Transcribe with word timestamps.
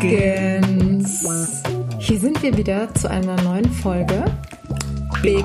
Dragons. 0.00 1.24
Hier 1.98 2.20
sind 2.20 2.40
wir 2.40 2.56
wieder 2.56 2.94
zu 2.94 3.10
einer 3.10 3.34
neuen 3.42 3.68
Folge 3.68 4.24
Big 5.22 5.44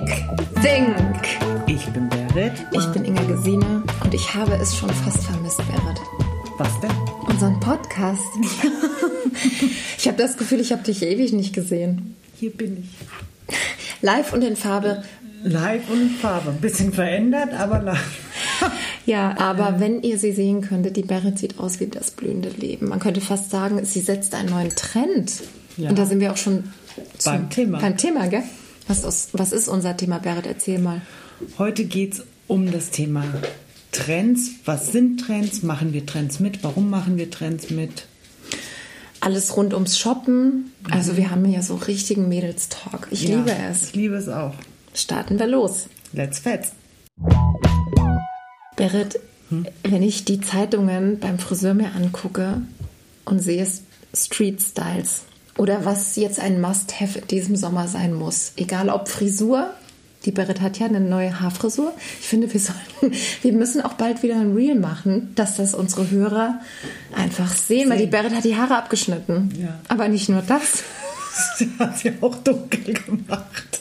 Think. 0.62 1.66
Ich 1.66 1.84
bin 1.88 2.08
Berit. 2.08 2.54
Ich 2.72 2.86
bin 2.92 3.04
Inga 3.04 3.24
Gesine 3.24 3.82
und 4.04 4.14
ich 4.14 4.36
habe 4.36 4.54
es 4.54 4.78
schon 4.78 4.92
fast 4.92 5.24
vermisst, 5.24 5.58
Berit. 5.58 6.00
Was 6.60 6.80
denn? 6.82 6.92
Unseren 7.28 7.60
Podcast. 7.60 8.22
ich 9.98 10.08
habe 10.08 10.18
das 10.18 10.38
Gefühl, 10.38 10.60
ich 10.60 10.72
habe 10.72 10.84
dich 10.84 11.02
ewig 11.02 11.34
nicht 11.34 11.56
gesehen. 11.56 12.16
Hier 12.40 12.52
bin 12.52 12.84
ich. 12.84 13.56
Live 14.04 14.34
und 14.34 14.44
in 14.44 14.56
Farbe. 14.56 15.04
Live 15.42 15.90
und 15.90 16.00
in 16.00 16.10
Farbe. 16.12 16.52
Ein 16.52 16.62
bisschen 16.62 16.94
verändert, 16.94 17.54
aber 17.54 17.82
live. 17.82 18.20
Ja, 19.06 19.38
aber 19.38 19.80
wenn 19.80 20.02
ihr 20.02 20.18
sie 20.18 20.32
sehen 20.32 20.62
könntet, 20.62 20.96
die 20.96 21.02
Berit 21.04 21.38
sieht 21.38 21.60
aus 21.60 21.80
wie 21.80 21.88
das 21.88 22.12
blühende 22.12 22.50
Leben. 22.50 22.88
Man 22.90 23.00
könnte 23.00 23.20
fast 23.22 23.50
sagen, 23.50 23.84
sie 23.86 24.00
setzt 24.00 24.34
einen 24.34 24.50
neuen 24.50 24.70
Trend. 24.76 25.32
Ja. 25.78 25.90
Und 25.90 25.98
da 26.00 26.06
sind 26.06 26.20
wir 26.22 26.32
auch 26.32 26.38
schon 26.38 26.66
zum- 27.18 27.34
Beim 27.34 27.50
Thema. 27.50 27.80
Beim 27.80 27.98
Thema, 27.98 28.28
gell? 28.28 28.44
Was 28.88 29.04
ist, 29.04 29.30
was 29.34 29.52
ist 29.52 29.68
unser 29.68 29.98
Thema, 29.98 30.20
Berit? 30.20 30.46
Erzähl 30.46 30.80
mal. 30.80 31.02
Heute 31.58 31.84
geht 31.86 32.14
es 32.14 32.24
um 32.48 32.72
das 32.72 32.92
Thema 32.92 33.24
Trends. 33.92 34.52
Was 34.66 34.92
sind 34.92 35.20
Trends? 35.20 35.64
Machen 35.64 35.94
wir 35.94 36.06
Trends 36.06 36.40
mit? 36.40 36.64
Warum 36.64 36.90
machen 36.90 37.18
wir 37.18 37.30
Trends 37.30 37.70
mit? 37.72 38.06
Alles 39.20 39.56
rund 39.56 39.74
ums 39.74 39.98
Shoppen. 39.98 40.72
Also 40.92 41.16
wir 41.16 41.32
haben 41.32 41.46
ja 41.50 41.62
so 41.62 41.76
richtigen 41.76 42.28
Mädels-Talk. 42.28 43.08
Ich 43.12 43.24
Ja, 43.24 43.38
liebe 43.38 43.52
es. 43.70 43.84
Ich 43.90 43.96
liebe 43.96 44.16
es 44.16 44.28
auch. 44.28 44.54
Starten 44.94 45.40
wir 45.40 45.48
los. 45.48 45.88
Let's 46.12 46.40
fetz. 46.40 46.72
Berit, 48.76 49.20
wenn 49.84 50.04
ich 50.04 50.26
die 50.26 50.42
Zeitungen 50.42 51.20
beim 51.20 51.40
Friseur 51.40 51.74
mir 51.74 51.94
angucke 51.96 52.62
und 53.26 53.40
sehe 53.40 53.68
Street 54.14 54.62
Styles 54.62 55.24
oder 55.58 55.86
was 55.86 56.16
jetzt 56.16 56.40
ein 56.40 56.60
Must-Have 56.60 57.20
in 57.20 57.28
diesem 57.28 57.56
Sommer 57.56 57.88
sein 57.88 58.14
muss, 58.14 58.54
egal 58.56 58.90
ob 58.90 59.08
Frisur, 59.08 59.70
die 60.26 60.32
Berit 60.32 60.62
hat 60.62 60.80
ja 60.80 60.88
eine 60.88 61.02
neue 61.02 61.42
Haarfrisur. 61.42 61.94
Ich 62.22 62.28
finde, 62.28 62.52
wir 62.52 62.60
sollten, 62.60 63.16
wir 63.42 63.54
müssen 63.54 63.82
auch 63.82 63.94
bald 63.94 64.24
wieder 64.24 64.36
ein 64.36 64.56
Reel 64.56 64.76
machen, 64.76 65.34
dass 65.36 65.58
das 65.58 65.76
unsere 65.76 66.10
Hörer 66.10 66.60
einfach 67.16 67.56
sehen, 67.56 67.90
weil 67.90 67.98
die 67.98 68.08
Berit 68.08 68.34
hat 68.34 68.46
die 68.46 68.56
Haare 68.56 68.78
abgeschnitten. 68.78 69.54
Ja. 69.62 69.80
Aber 69.90 70.08
nicht 70.08 70.30
nur 70.30 70.42
das. 70.42 70.84
Sie 71.58 71.70
hat 71.80 71.98
sie 71.98 72.14
auch 72.22 72.36
dunkel 72.36 72.94
gemacht. 72.94 73.73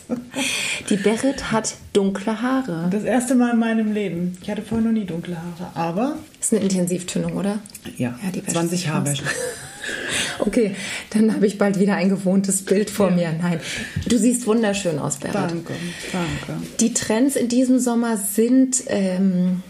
Die 0.93 0.99
Berit 0.99 1.51
hat 1.51 1.75
dunkle 1.95 2.43
Haare. 2.43 2.89
Das 2.91 3.05
erste 3.05 3.35
Mal 3.35 3.55
in 3.55 3.59
meinem 3.59 3.93
Leben. 3.95 4.37
Ich 4.43 4.51
hatte 4.51 4.61
vorher 4.61 4.87
noch 4.87 4.93
nie 4.93 5.07
dunkle 5.07 5.37
Haare, 5.39 5.71
aber 5.75 6.17
Das 6.39 6.49
ist 6.49 6.53
eine 6.53 6.63
Intensivtönung, 6.65 7.33
oder? 7.33 7.61
ja, 7.97 8.15
Ja, 8.23 8.31
die 8.31 8.43
wäscht 8.43 8.53
20 8.53 8.79
sich 8.81 8.89
Haarwäsche. 8.89 9.23
aus. 9.25 9.31
Okay, 10.39 10.75
dann 11.11 11.35
habe 11.35 11.47
ich 11.47 11.57
bald 11.59 11.79
wieder 11.81 11.95
ein 11.97 12.09
gewohntes 12.09 12.65
Bild 12.65 12.91
vor 12.91 13.11
mir. 13.11 13.33
Nein, 13.41 13.61
du 14.09 14.19
siehst 14.19 14.47
wunderschön 14.47 14.99
aus, 14.99 15.17
Berit. 15.17 15.35
Danke, 15.35 15.73
danke. 16.13 16.63
Die 16.81 16.93
Trends 16.95 17.37
in 17.37 17.49
diesem 17.49 17.79
Sommer 17.79 18.17
sind, 18.17 18.83
ähm, 18.89 19.63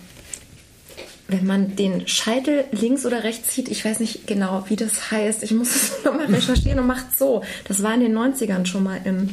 wenn 1.29 1.47
man 1.47 1.77
den 1.77 2.07
Scheitel 2.09 2.65
links 2.73 3.07
oder 3.07 3.23
rechts 3.25 3.49
zieht, 3.55 3.69
ich 3.69 3.85
weiß 3.85 4.01
nicht 4.01 4.27
genau, 4.27 4.65
wie 4.69 4.77
das 4.77 5.11
heißt. 5.11 5.43
Ich 5.43 5.53
muss 5.53 5.75
es 5.75 5.93
nochmal 6.05 6.27
recherchieren 6.27 6.79
und 6.81 6.87
macht 6.87 7.19
so. 7.19 7.43
Das 7.69 7.83
war 7.83 7.95
in 7.95 8.01
den 8.01 8.17
90ern 8.17 8.67
schon 8.67 8.83
mal 8.85 9.01
in. 9.05 9.31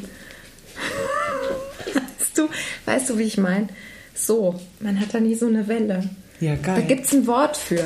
Weißt 2.40 2.50
du, 2.86 2.92
weißt 2.92 3.10
du, 3.10 3.18
wie 3.18 3.24
ich 3.24 3.38
meine? 3.38 3.68
So, 4.14 4.60
man 4.80 5.00
hat 5.00 5.14
da 5.14 5.20
nie 5.20 5.36
so 5.36 5.48
eine 5.48 5.68
Welle. 5.68 6.10
Ja, 6.40 6.56
geil. 6.56 6.76
Da 6.76 6.82
gibt 6.82 7.06
es 7.06 7.14
ein 7.14 7.28
Wort 7.28 7.58
für. 7.58 7.84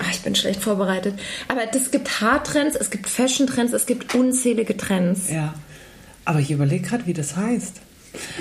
Ach, 0.00 0.10
ich 0.10 0.22
bin 0.22 0.34
schlecht 0.34 0.62
vorbereitet. 0.62 1.14
Aber 1.48 1.60
es 1.72 1.90
gibt 1.90 2.20
Haartrends, 2.20 2.76
es 2.76 2.90
gibt 2.90 3.08
Fashion-Trends, 3.08 3.72
es 3.72 3.86
gibt 3.86 4.14
unzählige 4.14 4.76
Trends. 4.76 5.30
Ja, 5.30 5.54
aber 6.24 6.40
ich 6.40 6.50
überlege 6.50 6.88
gerade, 6.88 7.06
wie 7.06 7.12
das 7.12 7.36
heißt. 7.36 7.80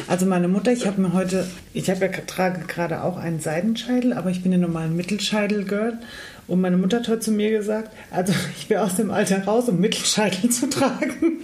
Also 0.07 0.25
meine 0.25 0.47
Mutter, 0.47 0.71
ich 0.71 0.87
habe 0.87 1.01
mir 1.01 1.11
heute, 1.11 1.47
ich 1.73 1.89
habe 1.89 2.05
ja 2.05 2.11
trage 2.25 2.61
gerade 2.65 3.03
auch 3.03 3.17
einen 3.17 3.41
Seidenscheitel, 3.41 4.13
aber 4.13 4.29
ich 4.29 4.41
bin 4.41 4.53
ja 4.53 4.57
normal 4.57 4.85
ein 4.85 4.95
Mittelscheitel-Girl. 4.95 5.99
Und 6.47 6.61
meine 6.61 6.77
Mutter 6.77 6.97
hat 6.99 7.07
heute 7.07 7.19
zu 7.19 7.31
mir 7.31 7.51
gesagt, 7.51 7.91
also 8.11 8.33
ich 8.57 8.69
wäre 8.69 8.83
aus 8.83 8.95
dem 8.95 9.11
Alter 9.11 9.43
raus, 9.43 9.67
um 9.67 9.79
Mittelscheitel 9.79 10.49
zu 10.49 10.69
tragen. 10.69 11.41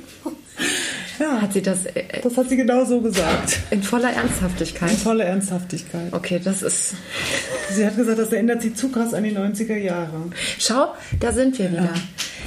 Ja, 1.21 1.41
Hat 1.41 1.53
sie 1.53 1.61
das 1.61 1.85
äh, 1.85 2.03
das 2.21 2.35
hat 2.37 2.49
sie 2.49 2.55
genau 2.57 2.83
so 2.85 3.01
gesagt. 3.01 3.59
in 3.69 3.83
voller 3.83 4.11
Ernsthaftigkeit? 4.11 4.91
In 4.91 4.97
voller 4.97 5.25
Ernsthaftigkeit. 5.25 6.11
Okay, 6.11 6.41
das 6.43 6.61
ist. 6.61 6.95
Sie 7.71 7.85
hat 7.85 7.95
gesagt, 7.95 8.19
das 8.19 8.31
erinnert 8.31 8.61
sie 8.61 8.73
zu 8.73 8.89
krass 8.89 9.13
an 9.13 9.23
die 9.23 9.31
90er 9.35 9.77
Jahre. 9.77 10.23
Schau, 10.59 10.93
da 11.19 11.31
sind 11.31 11.57
wir 11.59 11.71
wieder. 11.71 11.93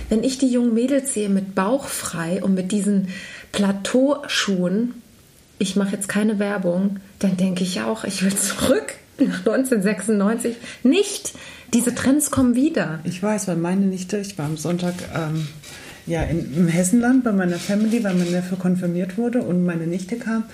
Wenn 0.08 0.22
ich 0.22 0.38
die 0.38 0.48
jungen 0.48 0.74
Mädels 0.74 1.14
sehe 1.14 1.28
mit 1.28 1.54
Bauch 1.54 1.86
frei 1.86 2.42
und 2.42 2.54
mit 2.54 2.72
diesen 2.72 3.08
Plateauschuhen, 3.52 4.94
ich 5.58 5.76
mache 5.76 5.92
jetzt 5.92 6.08
keine 6.08 6.38
Werbung, 6.38 6.98
dann 7.20 7.36
denke 7.36 7.62
ich 7.62 7.80
auch, 7.80 8.04
ich 8.04 8.22
will 8.22 8.34
zurück 8.34 8.94
nach 9.18 9.38
1996. 9.38 10.56
Nicht! 10.82 11.32
Diese 11.72 11.94
Trends 11.94 12.30
kommen 12.30 12.54
wieder. 12.54 13.00
Ich 13.02 13.20
weiß, 13.20 13.48
weil 13.48 13.56
meine 13.56 13.86
Nichte, 13.86 14.18
ich 14.18 14.38
war 14.38 14.46
am 14.46 14.56
Sonntag 14.56 14.94
ähm, 15.12 15.48
ja, 16.06 16.22
in, 16.24 16.54
im 16.56 16.68
Hessenland 16.68 17.24
bei 17.24 17.32
meiner 17.32 17.58
Family, 17.58 18.02
weil 18.04 18.14
mein 18.14 18.30
Neffe 18.30 18.56
konfirmiert 18.56 19.16
wurde 19.18 19.42
und 19.42 19.64
meine 19.64 19.86
Nichte 19.86 20.16
kam. 20.16 20.44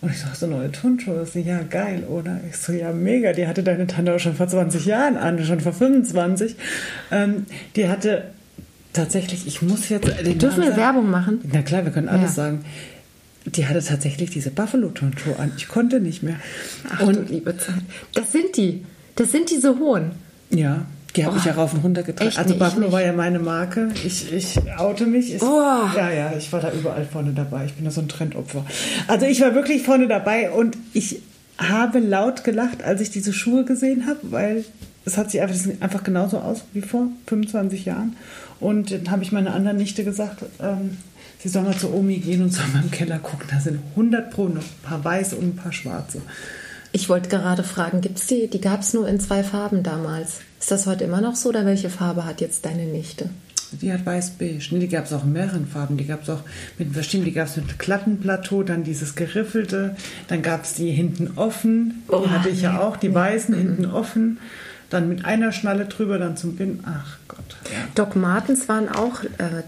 Und 0.00 0.10
ich 0.10 0.18
so, 0.18 0.26
du 0.46 0.52
neue 0.52 0.70
Turnschuhe? 0.70 1.24
Sie, 1.26 1.40
ja, 1.40 1.60
geil, 1.62 2.04
oder? 2.04 2.38
Ich 2.50 2.56
so, 2.58 2.72
ja, 2.72 2.92
mega. 2.92 3.32
Die 3.32 3.46
hatte 3.46 3.62
deine 3.62 3.86
Tante 3.86 4.14
auch 4.14 4.18
schon 4.18 4.34
vor 4.34 4.46
20 4.48 4.84
Jahren 4.84 5.16
an, 5.16 5.42
schon 5.44 5.60
vor 5.60 5.72
25. 5.72 6.56
Ähm, 7.10 7.46
die 7.74 7.88
hatte 7.88 8.24
tatsächlich, 8.92 9.46
ich 9.46 9.62
muss 9.62 9.88
jetzt. 9.88 10.06
Den 10.26 10.38
Dürfen 10.38 10.62
wir. 10.64 10.76
Werbung 10.76 11.10
machen? 11.10 11.40
Na 11.50 11.62
klar, 11.62 11.84
wir 11.84 11.92
können 11.92 12.08
alles 12.08 12.36
Ja. 12.36 12.44
sagen. 12.44 12.64
Die 13.46 13.66
hatte 13.66 13.82
tatsächlich 13.82 14.30
diese 14.30 14.50
Buffalo-Turnschuhe 14.50 15.38
an. 15.38 15.52
Ich 15.56 15.68
konnte 15.68 16.00
nicht 16.00 16.22
mehr. 16.22 16.36
Ach 16.90 17.02
und 17.02 17.28
liebe 17.30 17.56
Zeit. 17.56 17.74
Das 18.14 18.32
sind 18.32 18.56
die. 18.56 18.84
Das 19.16 19.32
sind 19.32 19.50
diese 19.50 19.78
hohen. 19.78 20.12
ja, 20.50 20.84
die 21.16 21.24
habe 21.24 21.36
ich 21.36 21.44
Oh, 21.44 21.48
ja 21.48 21.54
rauf 21.54 21.72
und 21.74 21.84
runter 21.84 22.02
getragen. 22.02 22.32
Also 22.36 22.54
ich 22.54 22.76
nicht. 22.76 22.92
war 22.92 23.02
ja 23.02 23.12
meine 23.12 23.38
Marke. 23.38 23.88
Ich, 24.04 24.32
ich 24.32 24.58
oute 24.78 25.06
mich. 25.06 25.34
Ich, 25.34 25.42
Oh. 25.42 25.46
Ja, 25.96 26.10
ja, 26.10 26.32
ich 26.36 26.52
war 26.52 26.60
da 26.60 26.72
überall 26.72 27.04
vorne 27.04 27.32
dabei. 27.32 27.66
Ich 27.66 27.74
bin 27.74 27.84
da 27.84 27.90
so 27.90 28.00
ein 28.00 28.08
Trendopfer. 28.08 28.64
Also 29.06 29.26
ich 29.26 29.40
war 29.40 29.54
wirklich 29.54 29.82
vorne 29.82 30.08
dabei 30.08 30.50
und 30.50 30.76
ich 30.92 31.20
habe 31.58 32.00
laut 32.00 32.42
gelacht, 32.44 32.82
als 32.82 33.00
ich 33.00 33.10
diese 33.10 33.32
Schuhe 33.32 33.64
gesehen 33.64 34.06
habe, 34.06 34.18
weil 34.24 34.64
es 35.04 35.16
hat 35.16 35.30
sich 35.30 35.40
einfach, 35.40 35.56
einfach 35.80 36.02
genauso 36.02 36.38
aus 36.38 36.64
wie 36.72 36.80
vor 36.80 37.06
25 37.26 37.84
Jahren. 37.84 38.16
Und 38.58 38.90
dann 38.90 39.10
habe 39.10 39.22
ich 39.22 39.30
meiner 39.32 39.54
anderen 39.54 39.76
Nichte 39.76 40.02
gesagt, 40.04 40.42
ähm, 40.60 40.96
sie 41.38 41.48
soll 41.48 41.62
mal 41.62 41.76
zur 41.76 41.94
Omi 41.94 42.16
gehen 42.18 42.42
und 42.42 42.52
soll 42.52 42.66
mal 42.72 42.82
im 42.82 42.90
Keller 42.90 43.18
gucken. 43.18 43.46
Da 43.50 43.60
sind 43.60 43.78
100 43.90 44.30
pro 44.30 44.48
noch 44.48 44.62
ein 44.62 44.82
paar 44.82 45.04
weiße 45.04 45.36
und 45.36 45.44
ein 45.48 45.56
paar 45.56 45.72
schwarze. 45.72 46.22
Ich 46.94 47.08
wollte 47.08 47.28
gerade 47.28 47.64
fragen, 47.64 48.02
gibt's 48.02 48.28
die? 48.28 48.46
Die 48.46 48.60
gab 48.60 48.82
es 48.82 48.94
nur 48.94 49.08
in 49.08 49.18
zwei 49.18 49.42
Farben 49.42 49.82
damals. 49.82 50.42
Ist 50.60 50.70
das 50.70 50.86
heute 50.86 51.02
immer 51.02 51.20
noch 51.20 51.34
so 51.34 51.48
oder 51.48 51.66
welche 51.66 51.90
Farbe 51.90 52.24
hat 52.24 52.40
jetzt 52.40 52.64
deine 52.64 52.84
Nichte? 52.84 53.30
Die 53.82 53.92
hat 53.92 54.06
weiß-beige. 54.06 54.68
Nee, 54.70 54.78
die 54.78 54.88
gab 54.88 55.06
es 55.06 55.12
auch 55.12 55.24
in 55.24 55.32
mehreren 55.32 55.66
Farben. 55.66 55.96
Die 55.96 56.06
gab 56.06 56.22
es 56.22 56.30
auch 56.30 56.42
mit 56.78 56.92
verschiedenen. 56.92 57.24
Die 57.24 57.32
gab 57.32 57.48
es 57.48 57.56
mit 57.56 57.78
Plattenplateau, 57.78 58.62
dann 58.62 58.84
dieses 58.84 59.16
geriffelte. 59.16 59.96
Dann 60.28 60.42
gab 60.42 60.62
es 60.62 60.74
die 60.74 60.92
hinten 60.92 61.32
offen. 61.34 62.04
Oh, 62.06 62.20
die 62.20 62.30
hatte 62.30 62.48
ich 62.50 62.58
nee. 62.58 62.62
ja 62.62 62.80
auch. 62.80 62.96
Die 62.96 63.12
weißen 63.12 63.56
hinten 63.56 63.86
offen. 63.86 64.38
Dann 64.88 65.08
mit 65.08 65.24
einer 65.24 65.50
Schnalle 65.50 65.86
drüber, 65.86 66.18
dann 66.18 66.36
zum 66.36 66.54
Binden. 66.54 66.84
Ach 66.86 67.18
Gott. 67.26 67.56
Ja. 67.72 67.88
Doc 67.96 68.14
Martens 68.14 68.68
waren 68.68 68.88
auch 68.88 69.24
äh, 69.24 69.64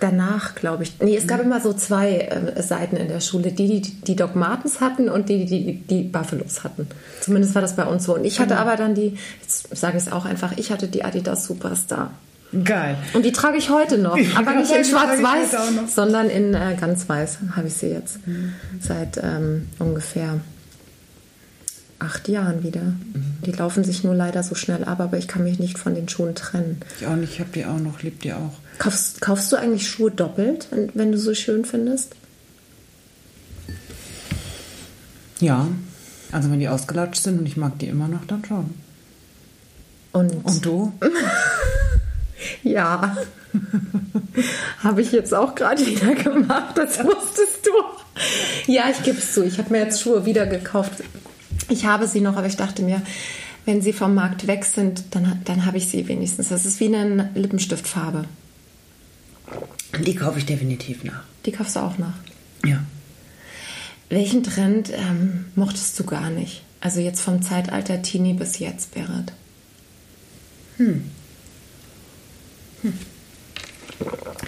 danach, 0.00 0.54
glaube 0.54 0.82
ich. 0.82 1.00
Nee, 1.00 1.16
es 1.16 1.26
gab 1.26 1.40
immer 1.40 1.60
so 1.60 1.72
zwei 1.72 2.18
äh, 2.18 2.62
Seiten 2.62 2.96
in 2.96 3.08
der 3.08 3.20
Schule. 3.20 3.52
Die, 3.52 3.80
die 3.80 3.80
die 3.80 4.16
Doc 4.16 4.36
Martens 4.36 4.80
hatten 4.80 5.08
und 5.08 5.28
die, 5.28 5.46
die 5.46 5.74
die 5.74 6.02
Buffalos 6.02 6.64
hatten. 6.64 6.86
Zumindest 7.20 7.54
war 7.54 7.62
das 7.62 7.76
bei 7.76 7.84
uns 7.84 8.04
so. 8.04 8.14
Und 8.14 8.24
ich 8.24 8.40
hatte 8.40 8.58
aber 8.58 8.76
dann 8.76 8.94
die, 8.94 9.16
jetzt 9.40 9.74
sage 9.76 9.98
ich 9.98 10.04
es 10.06 10.12
auch 10.12 10.24
einfach, 10.24 10.52
ich 10.56 10.70
hatte 10.70 10.88
die 10.88 11.04
Adidas 11.04 11.46
Superstar. 11.46 12.12
Geil. 12.64 12.96
Und 13.14 13.24
die 13.24 13.32
trage 13.32 13.56
ich 13.56 13.70
heute 13.70 13.96
noch. 13.96 14.18
Aber 14.36 14.54
nicht 14.54 14.70
in 14.70 14.84
schwarz-weiß, 14.84 15.94
sondern 15.94 16.28
in 16.28 16.52
äh, 16.52 16.76
ganz 16.78 17.08
weiß 17.08 17.38
habe 17.56 17.68
ich 17.68 17.74
sie 17.74 17.88
jetzt. 17.88 18.18
Seit 18.80 19.16
ähm, 19.22 19.68
ungefähr 19.78 20.40
acht 22.02 22.28
Jahren 22.28 22.62
wieder. 22.62 22.82
Die 23.46 23.52
laufen 23.52 23.84
sich 23.84 24.04
nur 24.04 24.14
leider 24.14 24.42
so 24.42 24.54
schnell 24.54 24.84
ab, 24.84 25.00
aber 25.00 25.16
ich 25.16 25.28
kann 25.28 25.44
mich 25.44 25.58
nicht 25.58 25.78
von 25.78 25.94
den 25.94 26.08
Schuhen 26.08 26.34
trennen. 26.34 26.80
Ich 27.00 27.06
auch 27.06 27.16
nicht. 27.16 27.34
Ich 27.34 27.40
habe 27.40 27.50
die 27.54 27.64
auch 27.64 27.78
noch. 27.78 28.02
Lieb 28.02 28.20
die 28.20 28.32
auch. 28.32 28.52
Kaufst, 28.82 29.20
kaufst 29.20 29.52
du 29.52 29.56
eigentlich 29.56 29.88
Schuhe 29.88 30.10
doppelt, 30.10 30.66
wenn, 30.72 30.90
wenn 30.94 31.12
du 31.12 31.18
so 31.18 31.34
schön 31.34 31.64
findest? 31.64 32.16
Ja. 35.38 35.68
Also 36.32 36.50
wenn 36.50 36.58
die 36.58 36.68
ausgelatscht 36.68 37.22
sind 37.22 37.38
und 37.38 37.46
ich 37.46 37.56
mag 37.56 37.78
die 37.78 37.86
immer 37.86 38.08
noch, 38.08 38.24
dann 38.24 38.44
schon. 38.44 38.74
Und, 40.10 40.32
Und 40.44 40.66
du? 40.66 40.92
ja, 42.64 43.16
habe 44.82 45.00
ich 45.00 45.12
jetzt 45.12 45.32
auch 45.32 45.54
gerade 45.54 45.86
wieder 45.86 46.16
gemacht, 46.16 46.76
das 46.76 47.04
wusstest 47.04 47.64
du. 47.64 48.72
Ja, 48.72 48.86
ich 48.90 49.00
gebe 49.04 49.18
es 49.18 49.32
zu, 49.32 49.44
ich 49.44 49.58
habe 49.58 49.70
mir 49.70 49.84
jetzt 49.84 50.02
Schuhe 50.02 50.26
wieder 50.26 50.46
gekauft. 50.46 51.04
Ich 51.68 51.86
habe 51.86 52.08
sie 52.08 52.20
noch, 52.20 52.36
aber 52.36 52.48
ich 52.48 52.56
dachte 52.56 52.82
mir, 52.82 53.00
wenn 53.64 53.80
sie 53.80 53.92
vom 53.92 54.16
Markt 54.16 54.48
weg 54.48 54.64
sind, 54.64 55.04
dann, 55.12 55.40
dann 55.44 55.66
habe 55.66 55.76
ich 55.76 55.88
sie 55.88 56.08
wenigstens. 56.08 56.48
Das 56.48 56.64
ist 56.64 56.80
wie 56.80 56.92
eine 56.92 57.30
Lippenstiftfarbe. 57.36 58.24
Die 60.00 60.14
kaufe 60.14 60.38
ich 60.38 60.46
definitiv 60.46 61.04
nach. 61.04 61.22
Die 61.44 61.52
kaufst 61.52 61.76
du 61.76 61.80
auch 61.80 61.98
nach. 61.98 62.14
Ja. 62.64 62.82
Welchen 64.08 64.42
Trend 64.42 64.90
ähm, 64.90 65.46
mochtest 65.54 65.98
du 65.98 66.04
gar 66.04 66.30
nicht? 66.30 66.62
Also 66.80 67.00
jetzt 67.00 67.20
vom 67.20 67.42
Zeitalter 67.42 68.02
Teenie 68.02 68.34
bis 68.34 68.58
jetzt, 68.58 68.94
Berit. 68.94 69.32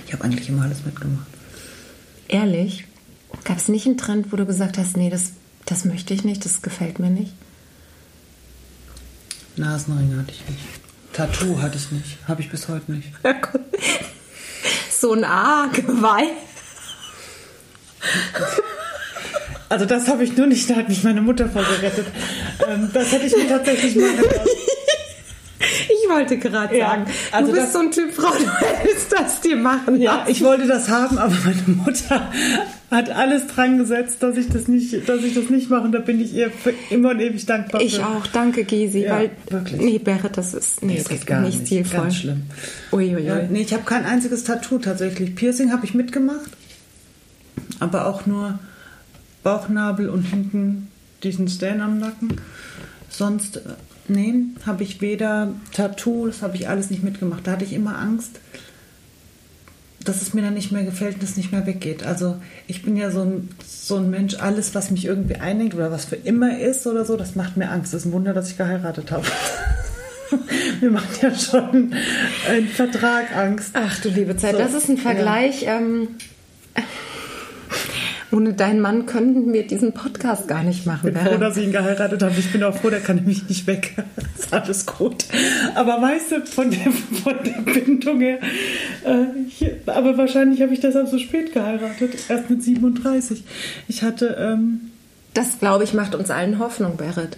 Ich 0.07 0.13
habe 0.13 0.25
eigentlich 0.25 0.49
immer 0.49 0.63
alles 0.63 0.85
mitgemacht. 0.85 1.27
Ehrlich? 2.29 2.87
Gab 3.45 3.59
es 3.59 3.69
nicht 3.69 3.87
einen 3.87 3.99
Trend, 3.99 4.33
wo 4.33 4.37
du 4.37 4.47
gesagt 4.47 4.79
hast, 4.79 4.97
nee, 4.97 5.11
das, 5.11 5.33
das 5.67 5.85
möchte 5.85 6.15
ich 6.15 6.25
nicht, 6.25 6.45
das 6.45 6.63
gefällt 6.63 6.99
mir 6.99 7.11
nicht? 7.11 7.33
Nasenring 9.57 10.17
hatte 10.17 10.33
ich 10.33 10.49
nicht. 10.49 10.65
Tattoo 11.13 11.61
hatte 11.61 11.77
ich 11.79 11.93
nicht. 11.93 12.19
Habe 12.27 12.43
ich 12.43 12.51
bis 12.51 12.69
heute 12.69 12.91
nicht. 12.91 13.11
so 15.05 15.13
ein 15.13 15.23
A-Geweih. 15.23 16.31
Also 19.69 19.85
das 19.85 20.09
habe 20.09 20.25
ich 20.25 20.35
nur 20.35 20.47
nicht, 20.47 20.71
da 20.71 20.77
hat 20.77 20.89
mich 20.89 21.05
meine 21.05 21.21
Mutter 21.21 21.47
vorgerettet. 21.47 22.07
Ähm, 22.67 22.89
das 22.91 23.13
hätte 23.13 23.27
ich 23.27 23.37
mir 23.37 23.47
tatsächlich 23.47 23.97
machen 23.97 24.25
lassen. 24.25 24.49
Ich 26.23 26.31
wollte 26.31 26.39
gerade 26.39 26.77
Ja, 26.79 26.91
sagen, 26.91 27.07
also 27.33 27.53
du 27.53 27.59
bist 27.61 27.73
so 27.73 27.79
ein 27.81 27.91
Typ 27.91 28.13
Frau, 28.13 28.31
du 28.39 28.67
hättest 28.67 29.13
das 29.13 29.41
dir 29.41 29.57
machen 29.57 30.01
Ja, 30.01 30.17
lassen. 30.19 30.31
ich 30.31 30.43
wollte 30.45 30.67
das 30.67 30.89
haben, 30.89 31.19
aber 31.19 31.35
meine 31.45 31.63
Mutter 31.85 32.31
hat 32.91 33.11
alles 33.11 33.47
dran 33.49 33.79
gesetzt, 33.79 34.23
dass 34.23 34.37
ich 34.37 34.49
das 34.49 34.69
nicht, 34.69 35.09
dass 35.09 35.23
ich 35.25 35.35
das 35.35 35.51
nicht 35.51 35.69
mache. 35.71 35.83
Und 35.83 35.93
da 35.93 35.99
bin 35.99 36.21
ich 36.21 36.33
ihr 36.33 36.53
immer 36.91 37.11
und 37.11 37.21
ewig 37.21 37.45
dankbar. 37.47 37.81
Ich 37.81 37.97
für. 37.97 38.07
auch, 38.07 38.27
danke 38.29 38.63
Gisi, 38.65 39.01
Ja, 39.05 39.17
weil 39.17 39.31
wirklich. 39.51 39.81
nee, 39.81 39.99
Berit, 39.99 40.37
das 40.37 40.55
ist 40.55 40.83
nee, 40.83 40.95
Das 40.95 41.05
das 41.05 41.09
geht 41.11 41.19
ist 41.21 41.27
gar 41.27 41.41
nicht 41.41 41.59
nicht. 41.59 41.67
stilvoll. 41.67 42.01
Ganz 42.03 42.17
schlimm. 42.17 42.43
Uiuiui. 42.93 43.23
Ja, 43.27 43.43
nee, 43.51 43.63
ich 43.63 43.73
habe 43.73 43.83
kein 43.85 44.05
einziges 44.05 44.45
Tattoo 44.45 44.79
tatsächlich. 44.79 45.35
Piercing 45.35 45.73
habe 45.73 45.85
ich 45.85 45.95
mitgemacht, 45.95 46.51
aber 47.81 48.07
auch 48.07 48.27
nur 48.27 48.59
Bauchnabel 49.43 50.09
und 50.09 50.23
hinten 50.23 50.89
diesen 51.23 51.49
Stan 51.49 51.81
am 51.81 51.99
Nacken. 51.99 52.41
Sonst, 53.09 53.57
äh, 53.57 53.61
nee, 54.09 54.35
habe 54.67 54.83
ich 54.83 55.01
weder 55.01 55.49
Tattoo, 55.73 56.27
das 56.27 56.43
habe 56.43 56.57
ich 56.57 56.69
alles 56.69 56.91
nicht 56.91 57.03
mitgemacht. 57.03 57.47
Da 57.47 57.53
hatte 57.53 57.65
ich 57.65 57.73
immer 57.73 57.99
Angst, 57.99 58.41
dass 60.05 60.23
es 60.23 60.35
mir 60.35 60.43
dann 60.43 60.55
nicht 60.55 60.73
mehr 60.73 60.85
gefällt 60.85 61.17
und 61.17 61.23
es 61.23 61.37
nicht 61.37 61.53
mehr 61.53 61.67
weggeht. 61.67 62.05
Also 62.05 62.37
ich 62.67 62.83
bin 62.83 62.97
ja 62.97 63.11
so 63.11 63.23
ein, 63.23 63.49
so 63.65 63.97
ein 63.97 64.11
Mensch, 64.11 64.37
alles, 64.39 64.75
was 64.75 64.91
mich 64.91 65.07
irgendwie 65.07 65.37
einengt 65.37 65.75
oder 65.75 65.91
was 65.91 66.05
für 66.05 66.17
immer 66.17 66.59
ist 66.59 66.87
oder 66.87 67.05
so, 67.05 67.17
das 67.17 67.35
macht 67.35 67.57
mir 67.57 67.71
Angst. 67.71 67.95
Das 67.95 68.03
ist 68.03 68.07
ein 68.07 68.13
Wunder, 68.13 68.35
dass 68.35 68.51
ich 68.51 68.59
geheiratet 68.59 69.11
habe. 69.11 69.27
mir 70.81 70.91
macht 70.91 71.23
ja 71.23 71.35
schon 71.35 71.95
ein 72.49 72.69
Vertrag 72.69 73.35
Angst. 73.35 73.71
Ach 73.75 74.01
du 74.01 74.11
liebe 74.11 74.37
Zeit, 74.37 74.53
So, 74.53 74.59
das 74.59 74.75
ist 74.75 74.89
ein 74.89 74.99
Vergleich. 74.99 75.65
Ähm, 75.67 76.09
ohne 78.35 78.53
deinen 78.55 78.81
Mann 78.81 79.07
könnten 79.07 79.53
wir 79.53 79.67
diesen 79.67 79.93
Podcast 79.93 80.49
gar 80.49 80.63
nicht 80.65 80.87
machen. 80.87 81.09
Ich 81.09 81.15
bin 81.15 81.23
froh, 81.23 81.31
Berit. 81.31 81.43
dass 81.43 81.57
ich 81.57 81.65
ihn 81.65 81.73
geheiratet 81.73 82.23
habe. 82.23 82.35
Ich 82.39 82.51
bin 82.53 82.63
auch 82.65 82.77
froh, 82.77 82.91
der 82.91 83.01
kann 83.01 83.17
nämlich 83.17 83.49
nicht 83.49 83.67
weg. 83.67 83.95
ist 84.39 84.53
alles 84.53 84.87
gut. 84.87 85.25
Aber 85.75 86.03
weißt 86.03 86.33
du, 86.33 86.41
von 86.47 86.71
der, 86.71 86.91
von 87.23 87.35
der 87.45 87.73
Bindung 87.73 88.21
her, 88.21 88.39
äh, 89.05 89.25
ich, 89.49 89.71
aber 89.87 90.19
wahrscheinlich 90.19 90.61
habe 90.63 90.73
ich 90.75 90.81
deshalb 90.81 91.09
so 91.09 91.19
spät 91.19 91.53
geheiratet. 91.53 92.15
Erst 92.29 92.51
mit 92.51 92.63
37. 92.63 93.45
Ich 93.89 94.03
hatte, 94.03 94.37
ähm, 94.39 94.81
Das, 95.35 95.59
glaube 95.61 95.85
ich, 95.85 95.95
macht 95.95 96.15
uns 96.15 96.31
allen 96.31 96.59
Hoffnung, 96.59 96.97
Berit. 96.97 97.37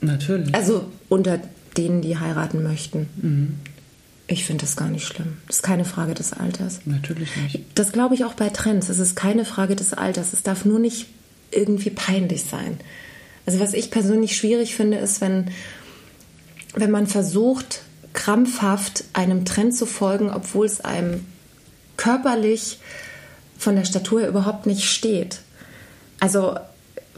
natürlich. 0.00 0.54
Also 0.54 0.86
unter 1.08 1.38
denen, 1.76 2.02
die 2.02 2.18
heiraten 2.18 2.62
möchten. 2.62 3.58
Ich 4.30 4.44
finde 4.44 4.60
das 4.66 4.76
gar 4.76 4.88
nicht 4.88 5.06
schlimm. 5.06 5.38
Das 5.46 5.56
ist 5.56 5.62
keine 5.62 5.86
Frage 5.86 6.12
des 6.12 6.34
Alters. 6.34 6.80
Natürlich 6.84 7.34
nicht. 7.36 7.64
Das 7.74 7.92
glaube 7.92 8.14
ich 8.14 8.26
auch 8.26 8.34
bei 8.34 8.50
Trends. 8.50 8.90
Es 8.90 8.98
ist 8.98 9.16
keine 9.16 9.46
Frage 9.46 9.74
des 9.74 9.94
Alters. 9.94 10.34
Es 10.34 10.42
darf 10.42 10.66
nur 10.66 10.78
nicht 10.78 11.06
irgendwie 11.50 11.88
peinlich 11.88 12.44
sein. 12.44 12.78
Also 13.46 13.58
was 13.58 13.72
ich 13.72 13.90
persönlich 13.90 14.36
schwierig 14.36 14.76
finde, 14.76 14.98
ist, 14.98 15.22
wenn, 15.22 15.50
wenn 16.74 16.90
man 16.90 17.06
versucht, 17.06 17.80
krampfhaft 18.12 19.04
einem 19.14 19.46
Trend 19.46 19.74
zu 19.74 19.86
folgen, 19.86 20.30
obwohl 20.30 20.66
es 20.66 20.82
einem 20.82 21.24
körperlich 21.96 22.78
von 23.56 23.76
der 23.76 23.86
Statur 23.86 24.26
überhaupt 24.26 24.66
nicht 24.66 24.84
steht. 24.84 25.40
Also 26.20 26.56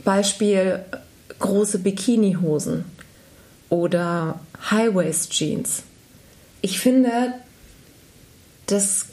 Beispiel 0.04 0.84
große 1.40 1.80
Bikinihosen 1.80 2.84
oder 3.68 4.38
High-Waist-Jeans. 4.70 5.82
Ich 6.62 6.80
finde, 6.80 7.34
das 8.66 9.06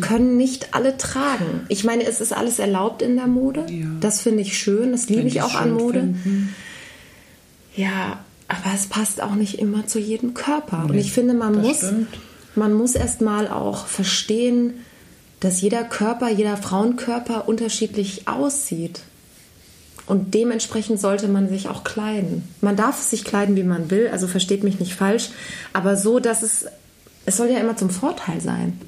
können 0.00 0.36
nicht 0.36 0.74
alle 0.74 0.96
tragen. 0.96 1.66
Ich 1.68 1.84
meine, 1.84 2.04
es 2.04 2.20
ist 2.20 2.32
alles 2.32 2.58
erlaubt 2.58 3.02
in 3.02 3.16
der 3.16 3.26
Mode. 3.26 3.66
Ja. 3.68 3.86
Das 4.00 4.20
finde 4.20 4.42
ich 4.42 4.58
schön. 4.58 4.92
Das 4.92 5.08
liebe 5.08 5.28
ich 5.28 5.42
auch 5.42 5.54
an 5.54 5.72
Mode. 5.72 6.00
finden. 6.00 6.54
Ja, 7.76 8.24
aber 8.48 8.74
es 8.74 8.86
passt 8.86 9.22
auch 9.22 9.34
nicht 9.34 9.58
immer 9.58 9.86
zu 9.86 9.98
jedem 9.98 10.34
Körper. 10.34 10.84
Und 10.84 10.92
Nee, 10.92 11.00
ich 11.00 11.12
finde, 11.12 11.34
man 11.34 11.54
muss, 11.60 11.78
stimmt. 11.78 12.08
man 12.54 12.72
muss 12.74 12.94
erstmal 12.94 13.48
auch 13.48 13.86
verstehen, 13.86 14.74
dass 15.40 15.60
jeder 15.60 15.82
Körper, 15.84 16.28
jeder 16.28 16.56
Frauenkörper 16.56 17.48
unterschiedlich 17.48 18.28
aussieht. 18.28 19.00
Und 20.06 20.34
dementsprechend 20.34 21.00
sollte 21.00 21.28
man 21.28 21.48
sich 21.48 21.68
auch 21.68 21.84
kleiden. 21.84 22.46
Man 22.60 22.76
darf 22.76 23.00
sich 23.00 23.24
kleiden, 23.24 23.56
wie 23.56 23.62
man 23.62 23.90
will, 23.90 24.08
also 24.08 24.26
versteht 24.26 24.64
mich 24.64 24.78
nicht 24.80 24.94
falsch, 24.94 25.30
aber 25.72 25.96
so, 25.96 26.18
dass 26.18 26.42
es, 26.42 26.66
es 27.26 27.36
soll 27.36 27.48
ja 27.50 27.58
immer 27.58 27.76
zum 27.76 27.90
Vorteil 27.90 28.40
sein. 28.40 28.80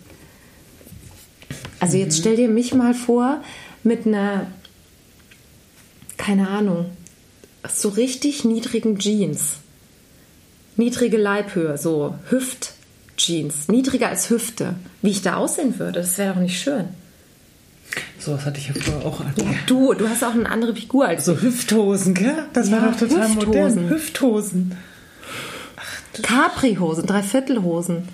Also 1.80 1.96
jetzt 1.96 2.18
stell 2.18 2.36
dir 2.36 2.48
mich 2.48 2.74
mal 2.74 2.94
vor 2.94 3.42
mit 3.82 4.06
einer, 4.06 4.46
keine 6.16 6.48
Ahnung, 6.48 6.86
so 7.72 7.88
richtig 7.90 8.44
niedrigen 8.44 8.98
Jeans. 8.98 9.54
Niedrige 10.76 11.16
Leibhöhe, 11.18 11.78
so 11.78 12.16
Hüft-Jeans, 12.30 13.68
niedriger 13.68 14.08
als 14.08 14.30
Hüfte. 14.30 14.74
Wie 15.02 15.10
ich 15.10 15.22
da 15.22 15.36
aussehen 15.36 15.78
würde, 15.78 16.00
das 16.00 16.18
wäre 16.18 16.34
doch 16.34 16.40
nicht 16.40 16.60
schön. 16.60 16.86
So 18.18 18.32
was 18.32 18.44
hatte 18.44 18.58
ich 18.58 18.68
ja 18.68 18.74
vorher 18.74 19.06
auch 19.06 19.20
an. 19.20 19.32
Ja, 19.36 19.44
du, 19.66 19.94
du 19.94 20.08
hast 20.08 20.24
auch 20.24 20.32
eine 20.32 20.48
andere 20.48 20.74
Figur 20.74 21.06
als 21.06 21.26
So 21.26 21.40
Hüfthosen, 21.40 22.14
gell? 22.14 22.34
Das 22.54 22.70
war 22.72 22.80
Ja, 22.80 22.90
doch 22.90 22.98
total 22.98 23.28
Hüfthosen. 23.28 23.46
modern. 23.48 23.88
Hüfthosen. 23.90 24.76
Capri-Hosen, 26.22 27.06
Dreiviertelhosen. 27.06 28.08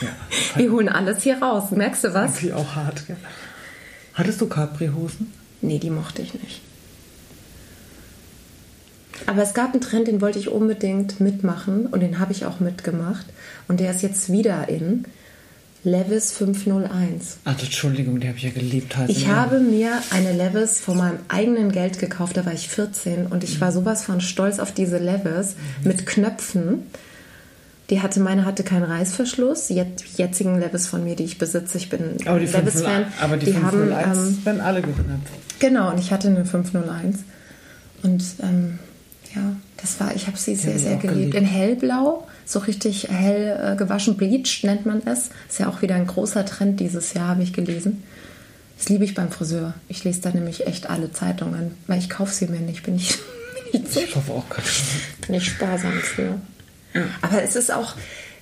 Ja, 0.00 0.08
Wir 0.56 0.70
holen 0.72 0.88
alles 0.88 1.22
hier 1.22 1.40
raus. 1.40 1.70
Merkst 1.70 2.04
du 2.04 2.14
was? 2.14 2.36
irgendwie 2.36 2.52
auch 2.54 2.74
hart, 2.74 3.06
gell? 3.06 3.16
Hattest 4.14 4.40
du 4.40 4.46
Capri-Hosen? 4.46 5.32
Nee, 5.60 5.78
die 5.78 5.90
mochte 5.90 6.22
ich 6.22 6.34
nicht. 6.34 6.60
Aber 9.26 9.42
es 9.42 9.54
gab 9.54 9.72
einen 9.72 9.80
Trend, 9.80 10.08
den 10.08 10.20
wollte 10.20 10.38
ich 10.38 10.48
unbedingt 10.48 11.20
mitmachen 11.20 11.86
und 11.86 12.00
den 12.00 12.18
habe 12.18 12.32
ich 12.32 12.44
auch 12.44 12.60
mitgemacht. 12.60 13.26
Und 13.68 13.80
der 13.80 13.92
ist 13.92 14.02
jetzt 14.02 14.32
wieder 14.32 14.68
in 14.68 15.04
Levis 15.84 16.32
501. 16.32 17.38
Also 17.44 17.64
Entschuldigung, 17.64 18.20
die 18.20 18.28
habe 18.28 18.38
ich 18.38 18.44
ja 18.44 18.50
geliebt. 18.50 18.96
heißen 18.96 19.14
Ich 19.14 19.28
habe 19.28 19.58
mir 19.60 19.92
eine 20.10 20.32
Levis 20.32 20.80
von 20.80 20.96
meinem 20.96 21.18
eigenen 21.28 21.72
Geld 21.72 21.98
gekauft, 21.98 22.36
da 22.36 22.46
war 22.46 22.52
ich 22.52 22.68
14 22.68 23.26
und 23.26 23.42
ich 23.42 23.60
war 23.60 23.72
sowas 23.72 24.04
von 24.04 24.20
stolz 24.20 24.58
auf 24.58 24.72
diese 24.72 24.98
Levis 24.98 25.56
mit 25.82 26.06
Knöpfen. 26.06 26.86
Die 27.92 28.00
hatte, 28.00 28.20
meine 28.20 28.44
hatte 28.46 28.64
keinen 28.64 28.84
Reißverschluss. 28.84 29.66
Die 29.68 29.74
jet- 29.74 30.02
jetzigen 30.16 30.58
Levis 30.58 30.86
von 30.86 31.04
mir, 31.04 31.14
die 31.14 31.24
ich 31.24 31.36
besitze, 31.38 31.76
ich 31.76 31.90
bin 31.90 32.16
aber 32.24 32.40
die, 32.40 32.46
Levis-Fan. 32.46 33.04
501, 33.04 33.06
aber 33.20 33.36
die, 33.36 33.54
haben, 33.54 33.70
501 33.70 34.18
ähm, 34.18 34.44
werden 34.46 34.60
alle 34.62 34.80
geknöpft. 34.80 35.58
genau, 35.60 35.90
und 35.92 36.00
ich 36.00 36.10
hatte 36.10 36.28
eine 36.28 36.44
501. 36.46 37.18
Und 38.02 38.24
ähm, 38.42 38.78
ja, 39.34 39.42
das 39.76 40.00
war, 40.00 40.16
ich 40.16 40.26
habe 40.26 40.36
sie 40.38 40.56
sehr, 40.56 40.78
sehr 40.78 40.96
geliebt. 40.96 41.14
geliebt. 41.18 41.34
In 41.34 41.44
hellblau, 41.44 42.26
so 42.46 42.60
richtig 42.60 43.08
hell 43.10 43.72
äh, 43.72 43.76
gewaschen, 43.76 44.16
bleached 44.16 44.64
nennt 44.64 44.86
man 44.86 45.02
es. 45.04 45.28
Ist 45.48 45.60
ja 45.60 45.68
auch 45.68 45.82
wieder 45.82 45.94
ein 45.94 46.06
großer 46.06 46.44
Trend 46.46 46.80
dieses 46.80 47.12
Jahr, 47.14 47.28
habe 47.28 47.42
ich 47.42 47.52
gelesen. 47.52 48.02
Das 48.78 48.88
liebe 48.88 49.04
ich 49.04 49.14
beim 49.14 49.30
Friseur. 49.30 49.74
Ich 49.88 50.02
lese 50.02 50.22
da 50.22 50.30
nämlich 50.30 50.66
echt 50.66 50.88
alle 50.90 51.12
Zeitungen, 51.12 51.72
weil 51.86 51.98
ich 51.98 52.08
kaufe 52.10 52.32
sie 52.32 52.46
mir 52.46 52.58
nicht. 52.60 52.82
Bin 52.84 52.96
ich, 52.96 53.18
bin 53.72 53.82
ich, 53.84 53.90
so, 53.92 54.00
Ich 54.00 54.16
hoffe 54.16 54.32
auch 54.32 54.48
gerade. 54.48 54.66
bin 55.26 55.34
ich 55.36 55.44
sparsam 55.46 55.92
für. 55.92 56.34
Aber 57.22 57.42
es 57.42 57.56
ist 57.56 57.72
auch 57.72 57.94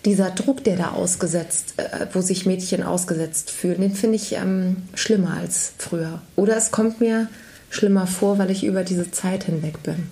dieser 0.04 0.30
Druck, 0.30 0.64
der 0.64 0.76
da 0.76 0.90
ausgesetzt, 0.92 1.74
äh, 1.76 2.06
wo 2.12 2.20
sich 2.20 2.46
Mädchen 2.46 2.82
ausgesetzt 2.82 3.50
fühlen, 3.50 3.80
den 3.80 3.94
finde 3.94 4.16
ich 4.16 4.32
ähm, 4.32 4.76
schlimmer 4.94 5.34
als 5.34 5.72
früher. 5.78 6.22
Oder 6.36 6.56
es 6.56 6.70
kommt 6.70 7.00
mir 7.00 7.28
schlimmer 7.68 8.06
vor, 8.06 8.38
weil 8.38 8.50
ich 8.50 8.64
über 8.64 8.82
diese 8.82 9.10
Zeit 9.10 9.44
hinweg 9.44 9.82
bin. 9.82 10.08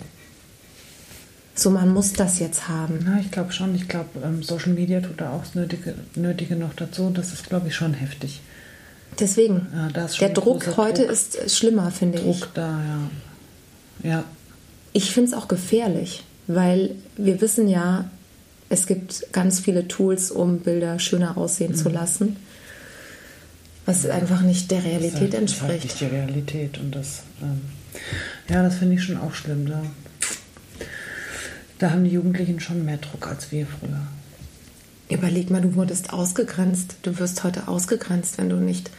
So, 1.55 1.69
man 1.71 1.91
muss 1.93 2.13
das 2.13 2.39
jetzt 2.39 2.69
haben. 2.69 2.99
Na, 3.05 3.19
ich 3.19 3.31
glaube 3.31 3.51
schon. 3.51 3.75
Ich 3.75 3.87
glaube, 3.89 4.07
ähm, 4.23 4.43
Social 4.43 4.73
Media 4.73 5.01
tut 5.01 5.19
da 5.19 5.31
auch 5.31 5.41
das 5.43 5.55
Nötige, 5.55 5.93
Nötige 6.15 6.55
noch 6.55 6.73
dazu. 6.73 7.09
Das 7.13 7.33
ist, 7.33 7.49
glaube 7.49 7.67
ich, 7.67 7.75
schon 7.75 7.93
heftig. 7.93 8.39
Deswegen, 9.19 9.67
Ja, 9.75 9.89
der 9.89 10.29
Druck 10.29 10.77
heute 10.77 11.01
Druck. 11.01 11.11
ist 11.11 11.35
äh, 11.37 11.49
schlimmer, 11.49 11.91
finde 11.91 12.19
ich. 12.19 12.23
Druck 12.39 12.53
da, 12.53 12.79
ja. 14.03 14.09
Ja, 14.09 14.23
Ich 14.93 15.11
finde 15.11 15.31
es 15.31 15.33
auch 15.33 15.49
gefährlich, 15.49 16.23
weil 16.47 16.91
wir 17.17 17.41
wissen 17.41 17.67
ja, 17.67 18.05
Es 18.69 18.85
gibt 18.85 19.33
ganz 19.33 19.59
viele 19.59 19.87
Tools, 19.87 20.31
um 20.31 20.59
Bilder 20.59 20.99
schöner 20.99 21.37
aussehen 21.37 21.71
mhm. 21.71 21.75
zu 21.75 21.89
lassen, 21.89 22.37
was 23.85 24.05
einfach 24.05 24.41
nicht 24.41 24.69
der 24.69 24.83
Realität 24.83 25.33
das 25.33 25.39
entspricht. 25.39 25.49
Das 25.51 25.51
ist 25.51 25.61
halt 25.61 25.83
nicht 25.83 26.01
die 26.01 26.05
Realität 26.05 26.77
und 26.77 26.95
das, 26.95 27.23
ähm, 27.41 27.61
ja, 28.47 28.61
das 28.61 28.75
finde 28.75 28.95
ich 28.95 29.03
schon 29.03 29.17
auch 29.17 29.33
schlimm. 29.33 29.65
Da, 29.65 29.81
da 31.79 31.91
haben 31.91 32.03
die 32.03 32.11
Jugendlichen 32.11 32.59
schon 32.59 32.85
mehr 32.85 32.97
Druck 32.97 33.27
als 33.27 33.51
wir 33.51 33.65
früher. 33.65 34.01
Überleg 35.09 35.49
mal, 35.49 35.61
du 35.61 35.73
wurdest 35.73 36.13
ausgegrenzt. 36.13 36.97
Du 37.01 37.17
wirst 37.17 37.43
heute 37.43 37.67
ausgegrenzt, 37.67 38.37
wenn 38.37 38.49
du 38.49 38.57
nicht 38.57 38.91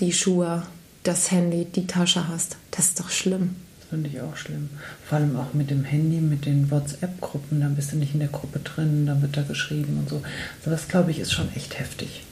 die 0.00 0.12
Schuhe, 0.12 0.64
das 1.04 1.30
Handy, 1.30 1.64
die 1.64 1.86
Tasche 1.86 2.26
hast. 2.26 2.56
Das 2.72 2.86
ist 2.86 3.00
doch 3.00 3.10
schlimm. 3.10 3.54
Finde 3.92 4.08
ich 4.08 4.22
auch 4.22 4.34
schlimm. 4.38 4.70
Vor 5.06 5.18
allem 5.18 5.36
auch 5.36 5.52
mit 5.52 5.68
dem 5.68 5.84
Handy, 5.84 6.16
mit 6.16 6.46
den 6.46 6.70
WhatsApp-Gruppen. 6.70 7.60
Dann 7.60 7.76
bist 7.76 7.92
du 7.92 7.96
nicht 7.96 8.14
in 8.14 8.20
der 8.20 8.30
Gruppe 8.30 8.60
drin, 8.60 9.04
dann 9.04 9.20
wird 9.20 9.36
da 9.36 9.42
geschrieben 9.42 9.98
und 9.98 10.08
so. 10.08 10.22
Also 10.60 10.70
das, 10.70 10.88
glaube 10.88 11.10
ich, 11.10 11.18
ist 11.18 11.34
schon 11.34 11.54
echt 11.54 11.78
heftig. 11.78 12.22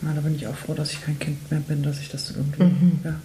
Na, 0.00 0.14
da 0.14 0.20
bin 0.22 0.34
ich 0.34 0.48
auch 0.48 0.56
froh, 0.56 0.74
dass 0.74 0.90
ich 0.90 1.00
kein 1.00 1.20
Kind 1.20 1.48
mehr 1.52 1.60
bin, 1.60 1.84
dass 1.84 2.00
ich 2.00 2.08
das 2.08 2.28
irgendwie. 2.32 2.64
Mhm. 2.64 2.98
Ja. 3.04 3.20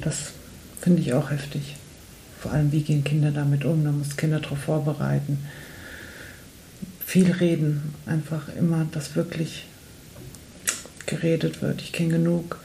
Das 0.00 0.32
finde 0.80 1.02
ich 1.02 1.12
auch 1.12 1.30
heftig. 1.30 1.76
Vor 2.40 2.52
allem, 2.52 2.72
wie 2.72 2.82
gehen 2.82 3.04
Kinder 3.04 3.30
damit 3.30 3.66
um? 3.66 3.84
Da 3.84 3.92
muss 3.92 4.16
Kinder 4.16 4.40
darauf 4.40 4.60
vorbereiten 4.60 5.36
viel 7.04 7.30
reden. 7.30 7.94
Einfach 8.06 8.48
immer, 8.56 8.86
dass 8.90 9.16
wirklich 9.16 9.66
geredet 11.04 11.60
wird. 11.60 11.82
Ich 11.82 11.92
kenne 11.92 12.14
genug, 12.14 12.58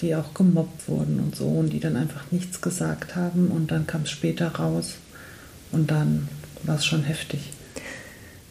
die 0.00 0.14
auch 0.14 0.34
gemobbt 0.34 0.88
wurden 0.88 1.20
und 1.20 1.36
so 1.36 1.46
und 1.46 1.70
die 1.70 1.80
dann 1.80 1.96
einfach 1.96 2.30
nichts 2.30 2.60
gesagt 2.60 3.16
haben 3.16 3.48
und 3.48 3.70
dann 3.70 3.86
kam 3.86 4.02
es 4.02 4.10
später 4.10 4.48
raus 4.56 4.96
und 5.72 5.90
dann 5.90 6.28
war 6.62 6.76
es 6.76 6.86
schon 6.86 7.04
heftig. 7.04 7.40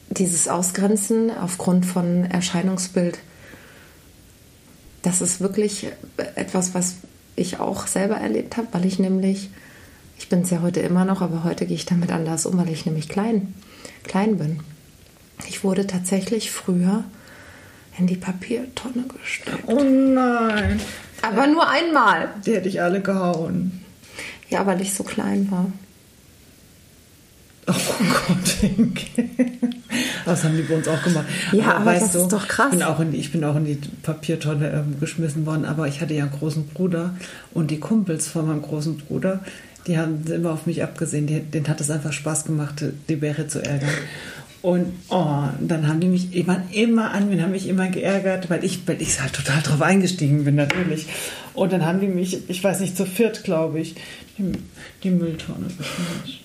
Dieses 0.09 0.47
Ausgrenzen 0.47 1.31
aufgrund 1.31 1.85
von 1.85 2.25
Erscheinungsbild, 2.25 3.19
das 5.01 5.21
ist 5.21 5.39
wirklich 5.39 5.87
etwas, 6.35 6.73
was 6.73 6.95
ich 7.35 7.59
auch 7.59 7.87
selber 7.87 8.15
erlebt 8.15 8.57
habe, 8.57 8.67
weil 8.71 8.85
ich 8.85 8.99
nämlich, 8.99 9.49
ich 10.17 10.29
bin 10.29 10.41
es 10.41 10.49
ja 10.49 10.61
heute 10.61 10.79
immer 10.81 11.05
noch, 11.05 11.21
aber 11.21 11.43
heute 11.43 11.65
gehe 11.65 11.75
ich 11.75 11.85
damit 11.85 12.11
anders 12.11 12.45
um, 12.45 12.57
weil 12.57 12.69
ich 12.69 12.85
nämlich 12.85 13.07
klein, 13.07 13.53
klein 14.03 14.37
bin. 14.37 14.61
Ich 15.47 15.63
wurde 15.63 15.87
tatsächlich 15.87 16.51
früher 16.51 17.03
in 17.97 18.07
die 18.07 18.17
Papiertonne 18.17 19.05
gesteckt. 19.21 19.63
Oh 19.67 19.83
nein. 19.83 20.79
Aber 21.21 21.47
nur 21.47 21.67
einmal. 21.67 22.29
Die 22.45 22.53
hätte 22.53 22.69
ich 22.69 22.81
alle 22.81 23.01
gehauen. 23.01 23.83
Ja, 24.49 24.65
weil 24.65 24.81
ich 24.81 24.93
so 24.93 25.03
klein 25.03 25.49
war. 25.51 25.71
Oh 27.67 27.73
Gott, 28.27 28.57
Das 30.25 30.43
haben 30.43 30.57
die 30.57 30.63
bei 30.63 30.75
uns 30.75 30.87
auch 30.87 31.01
gemacht. 31.03 31.25
Ja, 31.51 31.75
aber, 31.75 31.91
aber 31.91 31.93
das 31.93 32.11
du, 32.11 32.19
ist 32.19 32.33
doch 32.33 32.47
krass. 32.47 32.67
Ich 32.71 32.79
bin 32.79 32.83
auch 32.83 32.99
in, 32.99 33.13
ich 33.13 33.31
bin 33.31 33.43
auch 33.43 33.55
in 33.55 33.65
die 33.65 33.79
Papiertonne 34.03 34.71
ähm, 34.71 34.99
geschmissen 34.99 35.45
worden, 35.45 35.65
aber 35.65 35.87
ich 35.87 36.01
hatte 36.01 36.13
ja 36.13 36.23
einen 36.23 36.31
großen 36.31 36.67
Bruder 36.67 37.15
und 37.53 37.71
die 37.71 37.79
Kumpels 37.79 38.27
von 38.27 38.47
meinem 38.47 38.61
großen 38.61 38.97
Bruder, 38.97 39.41
die 39.87 39.97
haben 39.97 40.23
immer 40.27 40.51
auf 40.51 40.65
mich 40.65 40.83
abgesehen. 40.83 41.27
Die, 41.27 41.39
denen 41.41 41.67
hat 41.67 41.81
es 41.81 41.89
einfach 41.89 42.13
Spaß 42.13 42.45
gemacht, 42.45 42.83
die 43.07 43.15
Bäre 43.15 43.47
zu 43.47 43.63
ärgern. 43.63 43.89
Und 44.61 44.93
oh, 45.07 45.43
dann 45.61 45.87
haben 45.87 46.01
die 46.01 46.07
mich 46.07 46.35
immer, 46.35 46.61
immer 46.71 47.11
an 47.11 47.29
mir, 47.29 47.41
haben 47.41 47.51
mich 47.51 47.67
immer 47.67 47.87
geärgert, 47.87 48.49
weil 48.49 48.63
ich, 48.65 48.85
weil 48.87 49.01
ich 49.01 49.21
halt 49.21 49.31
total 49.31 49.61
drauf 49.61 49.81
eingestiegen 49.81 50.43
bin, 50.43 50.55
natürlich. 50.55 51.07
Und 51.53 51.71
dann 51.71 51.85
haben 51.85 52.01
die 52.01 52.07
mich, 52.07 52.49
ich 52.49 52.61
weiß 52.61 52.81
nicht, 52.81 52.97
zu 52.97 53.05
viert, 53.05 53.45
glaube 53.45 53.79
ich, 53.79 53.95
die, 54.37 54.51
die 55.03 55.11
Mülltonne 55.11 55.67
geschmissen. 55.67 56.39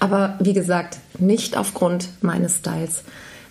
Aber 0.00 0.36
wie 0.40 0.52
gesagt, 0.52 0.98
nicht 1.18 1.56
aufgrund 1.56 2.08
meines 2.20 2.58
Styles. 2.58 3.04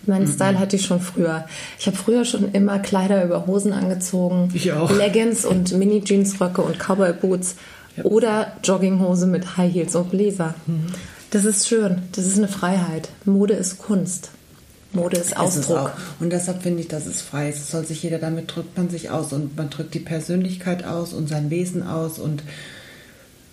Meinen 0.06 0.26
mhm. 0.26 0.32
Style 0.32 0.58
hatte 0.60 0.76
ich 0.76 0.86
schon 0.86 1.00
früher. 1.00 1.46
Ich 1.78 1.86
habe 1.88 1.96
früher 1.96 2.24
schon 2.24 2.52
immer 2.52 2.78
Kleider 2.78 3.24
über 3.24 3.46
Hosen 3.46 3.72
angezogen. 3.72 4.50
Ich 4.54 4.70
auch. 4.72 4.90
Leggings 4.90 5.44
und 5.44 5.76
Mini-Jeansröcke 5.76 6.62
und 6.62 6.78
Cowboy-Boots. 6.78 7.56
Ja. 7.96 8.04
Oder 8.04 8.52
Jogginghose 8.62 9.26
mit 9.26 9.56
High 9.56 9.72
Heels 9.72 9.96
und 9.96 10.10
Bläser. 10.10 10.54
Mhm. 10.66 10.86
Das 11.36 11.44
ist 11.44 11.68
schön. 11.68 12.00
Das 12.12 12.24
ist 12.24 12.38
eine 12.38 12.48
Freiheit. 12.48 13.10
Mode 13.26 13.52
ist 13.52 13.76
Kunst. 13.76 14.30
Mode 14.94 15.18
ist 15.18 15.36
Ausdruck. 15.36 15.88
Ist 15.88 16.18
und 16.18 16.30
deshalb 16.30 16.62
finde 16.62 16.80
ich, 16.80 16.88
das 16.88 17.06
ist 17.06 17.20
frei. 17.20 17.50
Es 17.50 17.70
soll 17.70 17.84
sich 17.84 18.02
jeder, 18.02 18.18
damit 18.18 18.56
drückt 18.56 18.74
man 18.78 18.88
sich 18.88 19.10
aus 19.10 19.34
und 19.34 19.54
man 19.54 19.68
drückt 19.68 19.92
die 19.92 20.00
Persönlichkeit 20.00 20.86
aus 20.86 21.12
und 21.12 21.28
sein 21.28 21.50
Wesen 21.50 21.82
aus 21.82 22.18
und 22.18 22.42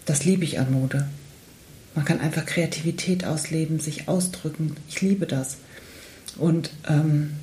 das 0.05 0.23
liebe 0.23 0.45
ich 0.45 0.59
an 0.59 0.71
Mode. 0.71 1.09
Man 1.93 2.05
kann 2.05 2.21
einfach 2.21 2.45
Kreativität 2.45 3.25
ausleben, 3.25 3.81
sich 3.81 4.07
ausdrücken. 4.07 4.77
Ich 4.87 5.01
liebe 5.01 5.25
das. 5.25 5.57
Und 6.37 6.69
ähm, 6.87 7.33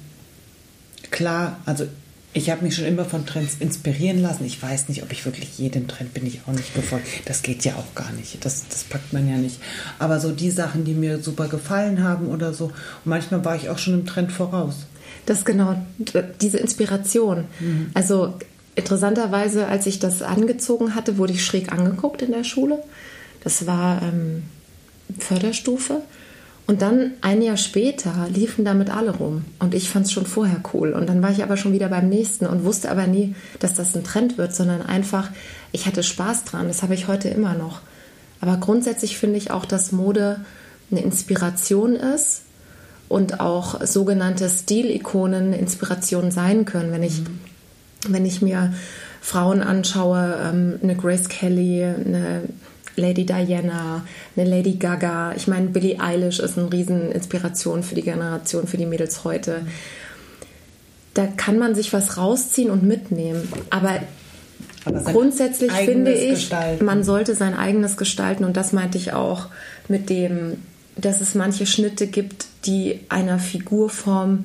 klar, 1.11 1.61
also 1.66 1.87
ich 2.32 2.50
habe 2.50 2.64
mich 2.64 2.76
schon 2.76 2.84
immer 2.84 3.04
von 3.04 3.26
Trends 3.26 3.56
inspirieren 3.58 4.22
lassen. 4.22 4.44
Ich 4.44 4.62
weiß 4.62 4.88
nicht, 4.88 5.02
ob 5.02 5.10
ich 5.10 5.25
wirklich 5.25 5.58
jedem 5.58 5.88
Trend 5.88 6.14
bin 6.14 6.26
ich 6.26 6.40
auch 6.46 6.52
nicht 6.52 6.75
gefolgt. 6.75 7.06
Das 7.25 7.42
geht 7.42 7.64
ja 7.64 7.75
auch 7.75 7.94
gar 7.96 8.12
nicht. 8.12 8.44
Das, 8.44 8.68
das 8.68 8.84
packt 8.84 9.12
man 9.12 9.28
ja 9.28 9.37
nicht. 9.37 9.58
Aber 9.99 10.20
so 10.20 10.30
die 10.30 10.50
Sachen, 10.50 10.84
die 10.84 10.94
mir 10.94 11.20
super 11.20 11.49
gefallen 11.49 12.04
haben 12.04 12.28
oder 12.28 12.52
so. 12.52 12.66
Und 12.66 12.75
manchmal 13.06 13.44
war 13.44 13.56
ich 13.56 13.68
auch 13.68 13.78
schon 13.78 13.94
im 13.94 14.06
Trend 14.06 14.30
voraus. 14.30 14.87
Das 15.26 15.44
genau 15.44 15.76
diese 16.40 16.58
Inspiration. 16.58 17.46
Mhm. 17.58 17.90
Also 17.94 18.34
interessanterweise, 18.76 19.66
als 19.66 19.87
ich 19.87 19.99
das 19.99 20.22
angezogen 20.22 20.94
hatte, 20.94 21.18
wurde 21.18 21.32
ich 21.32 21.44
schräg 21.44 21.72
angeguckt 21.72 22.22
in 22.22 22.30
der 22.30 22.44
Schule. 22.44 22.78
Das 23.42 23.66
war 23.66 24.02
ähm, 24.02 24.44
Förderstufe. 25.18 26.02
Und 26.70 26.82
dann 26.82 27.14
ein 27.20 27.42
Jahr 27.42 27.56
später 27.56 28.28
liefen 28.32 28.64
damit 28.64 28.90
alle 28.90 29.10
rum. 29.10 29.44
Und 29.58 29.74
ich 29.74 29.90
fand 29.90 30.06
es 30.06 30.12
schon 30.12 30.24
vorher 30.24 30.62
cool. 30.72 30.92
Und 30.92 31.08
dann 31.08 31.20
war 31.20 31.32
ich 31.32 31.42
aber 31.42 31.56
schon 31.56 31.72
wieder 31.72 31.88
beim 31.88 32.08
nächsten 32.08 32.46
und 32.46 32.62
wusste 32.62 32.92
aber 32.92 33.08
nie, 33.08 33.34
dass 33.58 33.74
das 33.74 33.96
ein 33.96 34.04
Trend 34.04 34.38
wird, 34.38 34.54
sondern 34.54 34.80
einfach, 34.80 35.30
ich 35.72 35.86
hatte 35.86 36.04
Spaß 36.04 36.44
dran. 36.44 36.68
Das 36.68 36.84
habe 36.84 36.94
ich 36.94 37.08
heute 37.08 37.28
immer 37.28 37.54
noch. 37.54 37.80
Aber 38.40 38.56
grundsätzlich 38.58 39.18
finde 39.18 39.36
ich 39.36 39.50
auch, 39.50 39.64
dass 39.64 39.90
Mode 39.90 40.42
eine 40.92 41.02
Inspiration 41.02 41.96
ist 41.96 42.42
und 43.08 43.40
auch 43.40 43.84
sogenannte 43.84 44.48
Stilikonen 44.48 45.46
eine 45.46 45.58
Inspiration 45.58 46.30
sein 46.30 46.66
können. 46.66 46.92
Wenn 46.92 47.02
ich, 47.02 47.18
mhm. 47.18 47.40
wenn 48.10 48.24
ich 48.24 48.42
mir 48.42 48.72
Frauen 49.20 49.62
anschaue, 49.62 50.38
ähm, 50.40 50.78
eine 50.80 50.94
Grace 50.94 51.28
Kelly, 51.28 51.82
eine 51.82 52.42
Lady 53.00 53.26
Diana, 53.26 54.04
eine 54.37 54.49
Lady 54.49 54.75
Gaga. 54.75 55.35
Ich 55.37 55.49
meine, 55.49 55.69
Billie 55.69 55.99
Eilish 56.00 56.38
ist 56.38 56.59
eine 56.59 56.73
Rieseninspiration 56.73 57.83
für 57.83 57.95
die 57.95 58.02
Generation, 58.02 58.66
für 58.66 58.76
die 58.76 58.87
Mädels 58.87 59.25
heute. 59.25 59.62
Da 61.14 61.26
kann 61.26 61.59
man 61.59 61.75
sich 61.75 61.92
was 61.92 62.16
rausziehen 62.16 62.71
und 62.71 62.83
mitnehmen. 62.83 63.49
Aber, 63.71 64.00
grundsätzlich 64.85 65.73
finde 65.73 66.12
ich, 66.12 66.30
gestalten. 66.30 66.85
man 66.85 67.02
sollte 67.02 67.35
sein 67.35 67.54
eigenes 67.54 67.97
gestalten. 67.97 68.45
Und 68.45 68.57
das 68.57 68.73
meinte 68.73 68.99
ich 68.99 69.12
auch 69.12 69.47
mit 69.88 70.09
dem, 70.09 70.59
dass 70.97 71.21
es 71.21 71.35
manche 71.35 71.66
Schnitte 71.66 72.07
gibt, 72.07 72.47
die 72.66 73.00
einer 73.09 73.38
Figurform 73.38 74.45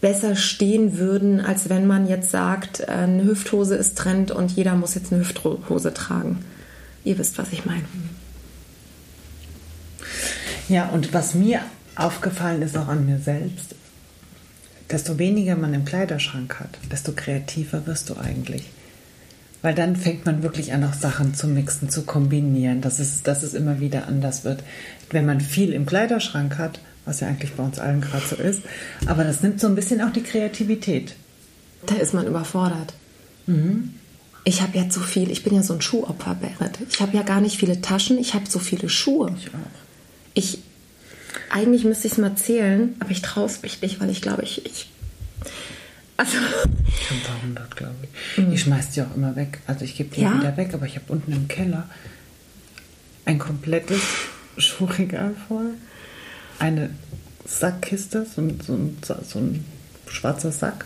besser 0.00 0.34
stehen 0.34 0.98
würden, 0.98 1.40
als 1.40 1.68
wenn 1.68 1.86
man 1.86 2.08
jetzt 2.08 2.30
sagt, 2.30 2.88
eine 2.88 3.24
Hüfthose 3.24 3.74
ist 3.74 3.98
Trend 3.98 4.30
und 4.30 4.50
jeder 4.52 4.74
muss 4.74 4.94
jetzt 4.94 5.12
eine 5.12 5.20
Hüfthose 5.20 5.92
tragen. 5.92 6.38
Ihr 7.04 7.18
wisst, 7.18 7.38
was 7.38 7.52
ich 7.52 7.64
meine. 7.64 7.84
Ja, 10.68 10.88
und 10.88 11.12
was 11.12 11.34
mir 11.34 11.62
aufgefallen 11.96 12.62
ist 12.62 12.76
auch 12.76 12.88
an 12.88 13.06
mir 13.06 13.18
selbst, 13.18 13.74
desto 14.90 15.18
weniger 15.18 15.56
man 15.56 15.74
im 15.74 15.84
Kleiderschrank 15.84 16.60
hat, 16.60 16.78
desto 16.90 17.12
kreativer 17.12 17.86
wirst 17.86 18.10
du 18.10 18.16
eigentlich. 18.16 18.70
Weil 19.62 19.74
dann 19.74 19.94
fängt 19.94 20.24
man 20.24 20.42
wirklich 20.42 20.72
an, 20.72 20.84
auch 20.84 20.94
Sachen 20.94 21.34
zu 21.34 21.46
mixen, 21.46 21.90
zu 21.90 22.02
kombinieren, 22.02 22.80
dass 22.80 22.98
es, 22.98 23.22
dass 23.22 23.42
es 23.42 23.54
immer 23.54 23.80
wieder 23.80 24.06
anders 24.08 24.44
wird. 24.44 24.62
Wenn 25.10 25.26
man 25.26 25.40
viel 25.40 25.72
im 25.72 25.86
Kleiderschrank 25.86 26.56
hat, 26.56 26.80
was 27.04 27.20
ja 27.20 27.28
eigentlich 27.28 27.54
bei 27.54 27.62
uns 27.62 27.78
allen 27.78 28.00
gerade 28.00 28.24
so 28.26 28.36
ist, 28.36 28.62
aber 29.06 29.24
das 29.24 29.42
nimmt 29.42 29.60
so 29.60 29.66
ein 29.66 29.74
bisschen 29.74 30.00
auch 30.00 30.12
die 30.12 30.22
Kreativität. 30.22 31.14
Da 31.86 31.96
ist 31.96 32.14
man 32.14 32.26
überfordert. 32.26 32.94
Mhm. 33.46 33.94
Ich 34.44 34.62
habe 34.62 34.78
jetzt 34.78 34.94
so 34.94 35.00
viel, 35.00 35.30
ich 35.30 35.42
bin 35.42 35.54
ja 35.54 35.62
so 35.62 35.74
ein 35.74 35.82
Schuhopfer, 35.82 36.34
Berit. 36.34 36.78
Ich 36.88 37.00
habe 37.00 37.16
ja 37.16 37.22
gar 37.22 37.40
nicht 37.40 37.58
viele 37.58 37.80
Taschen, 37.80 38.18
ich 38.18 38.34
habe 38.34 38.48
so 38.48 38.58
viele 38.58 38.88
Schuhe. 38.88 39.34
Ich 39.36 39.48
auch. 39.48 39.58
Ich, 40.34 40.58
eigentlich 41.50 41.84
müsste 41.84 42.06
ich 42.06 42.14
es 42.14 42.18
mal 42.18 42.36
zählen, 42.36 42.94
aber 43.00 43.10
ich 43.10 43.22
traue 43.22 43.46
es 43.46 43.62
mich 43.62 43.82
nicht, 43.82 44.00
weil 44.00 44.10
ich 44.10 44.22
glaube, 44.22 44.42
ich, 44.42 44.64
ich 44.64 44.88
also. 46.20 46.36
Ein 46.36 47.20
paar 47.22 47.42
hundert, 47.42 47.76
glaube 47.76 47.94
ich. 48.02 48.38
Mhm. 48.38 48.52
Ich 48.52 48.60
schmeiß 48.60 48.90
die 48.90 49.00
auch 49.00 49.14
immer 49.16 49.36
weg. 49.36 49.60
Also 49.66 49.86
ich 49.86 49.96
gebe 49.96 50.14
die 50.14 50.20
ja? 50.20 50.34
wieder 50.34 50.54
weg, 50.58 50.74
aber 50.74 50.84
ich 50.84 50.96
habe 50.96 51.06
unten 51.08 51.32
im 51.32 51.48
Keller 51.48 51.88
ein 53.24 53.38
komplettes 53.38 54.02
Schuhregal 54.58 55.34
voll. 55.48 55.70
Eine 56.58 56.90
Sackkiste, 57.46 58.26
so, 58.26 58.46
so, 58.66 59.16
so 59.26 59.38
ein 59.38 59.64
schwarzer 60.10 60.52
Sack. 60.52 60.84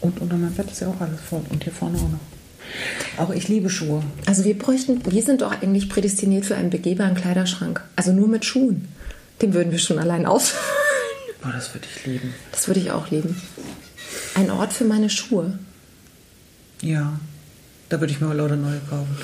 Und 0.00 0.20
unter 0.20 0.36
meinem 0.36 0.54
Bett 0.54 0.70
ist 0.70 0.80
ja 0.80 0.88
auch 0.88 1.00
alles 1.00 1.20
voll. 1.20 1.42
Und 1.48 1.64
hier 1.64 1.72
vorne 1.72 1.98
auch 1.98 2.08
noch. 2.08 2.35
Auch 3.16 3.30
ich 3.30 3.48
liebe 3.48 3.70
Schuhe. 3.70 4.02
Also 4.26 4.44
wir 4.44 4.58
bräuchten, 4.58 5.00
wir 5.10 5.22
sind 5.22 5.42
doch 5.42 5.52
eigentlich 5.52 5.88
prädestiniert 5.88 6.44
für 6.44 6.56
einen 6.56 6.70
begehbaren 6.70 7.14
Kleiderschrank. 7.14 7.82
Also 7.96 8.12
nur 8.12 8.28
mit 8.28 8.44
Schuhen. 8.44 8.88
Den 9.42 9.54
würden 9.54 9.72
wir 9.72 9.78
schon 9.78 9.98
allein 9.98 10.26
ausfüllen. 10.26 10.64
Boah, 11.42 11.52
das 11.52 11.72
würde 11.74 11.86
ich 11.94 12.06
lieben. 12.06 12.34
Das 12.52 12.66
würde 12.66 12.80
ich 12.80 12.90
auch 12.90 13.10
lieben. 13.10 13.40
Ein 14.34 14.50
Ort 14.50 14.72
für 14.72 14.84
meine 14.84 15.10
Schuhe. 15.10 15.58
Ja, 16.82 17.18
da 17.88 18.00
würde 18.00 18.12
ich 18.12 18.20
mir 18.20 18.26
mal 18.26 18.36
lauter 18.36 18.56
neue 18.56 18.80
kaufen. 18.90 19.16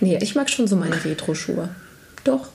Nee, 0.00 0.18
ich 0.22 0.34
mag 0.34 0.48
schon 0.48 0.68
so 0.68 0.76
meine 0.76 1.04
Retro-Schuhe. 1.04 1.70
Doch. 2.24 2.48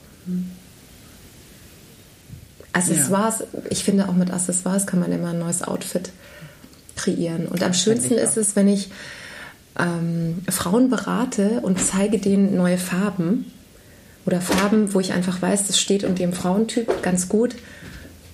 Accessoires, 2.72 3.44
ich 3.70 3.84
finde 3.84 4.08
auch 4.08 4.14
mit 4.14 4.30
Accessoires 4.30 4.86
kann 4.86 5.00
man 5.00 5.12
immer 5.12 5.30
ein 5.30 5.38
neues 5.38 5.62
Outfit 5.62 6.10
kreieren. 7.04 7.46
Und 7.46 7.62
am 7.62 7.74
schönsten 7.74 8.14
ist 8.14 8.36
es, 8.36 8.56
wenn 8.56 8.68
ich 8.68 8.88
ähm, 9.78 10.42
Frauen 10.48 10.90
berate 10.90 11.60
und 11.62 11.80
zeige 11.80 12.18
denen 12.18 12.56
neue 12.56 12.78
Farben 12.78 13.50
oder 14.26 14.40
Farben, 14.40 14.94
wo 14.94 15.00
ich 15.00 15.12
einfach 15.12 15.42
weiß, 15.42 15.66
das 15.66 15.78
steht 15.78 16.04
unter 16.04 16.22
dem 16.22 16.32
Frauentyp 16.32 17.02
ganz 17.02 17.28
gut. 17.28 17.56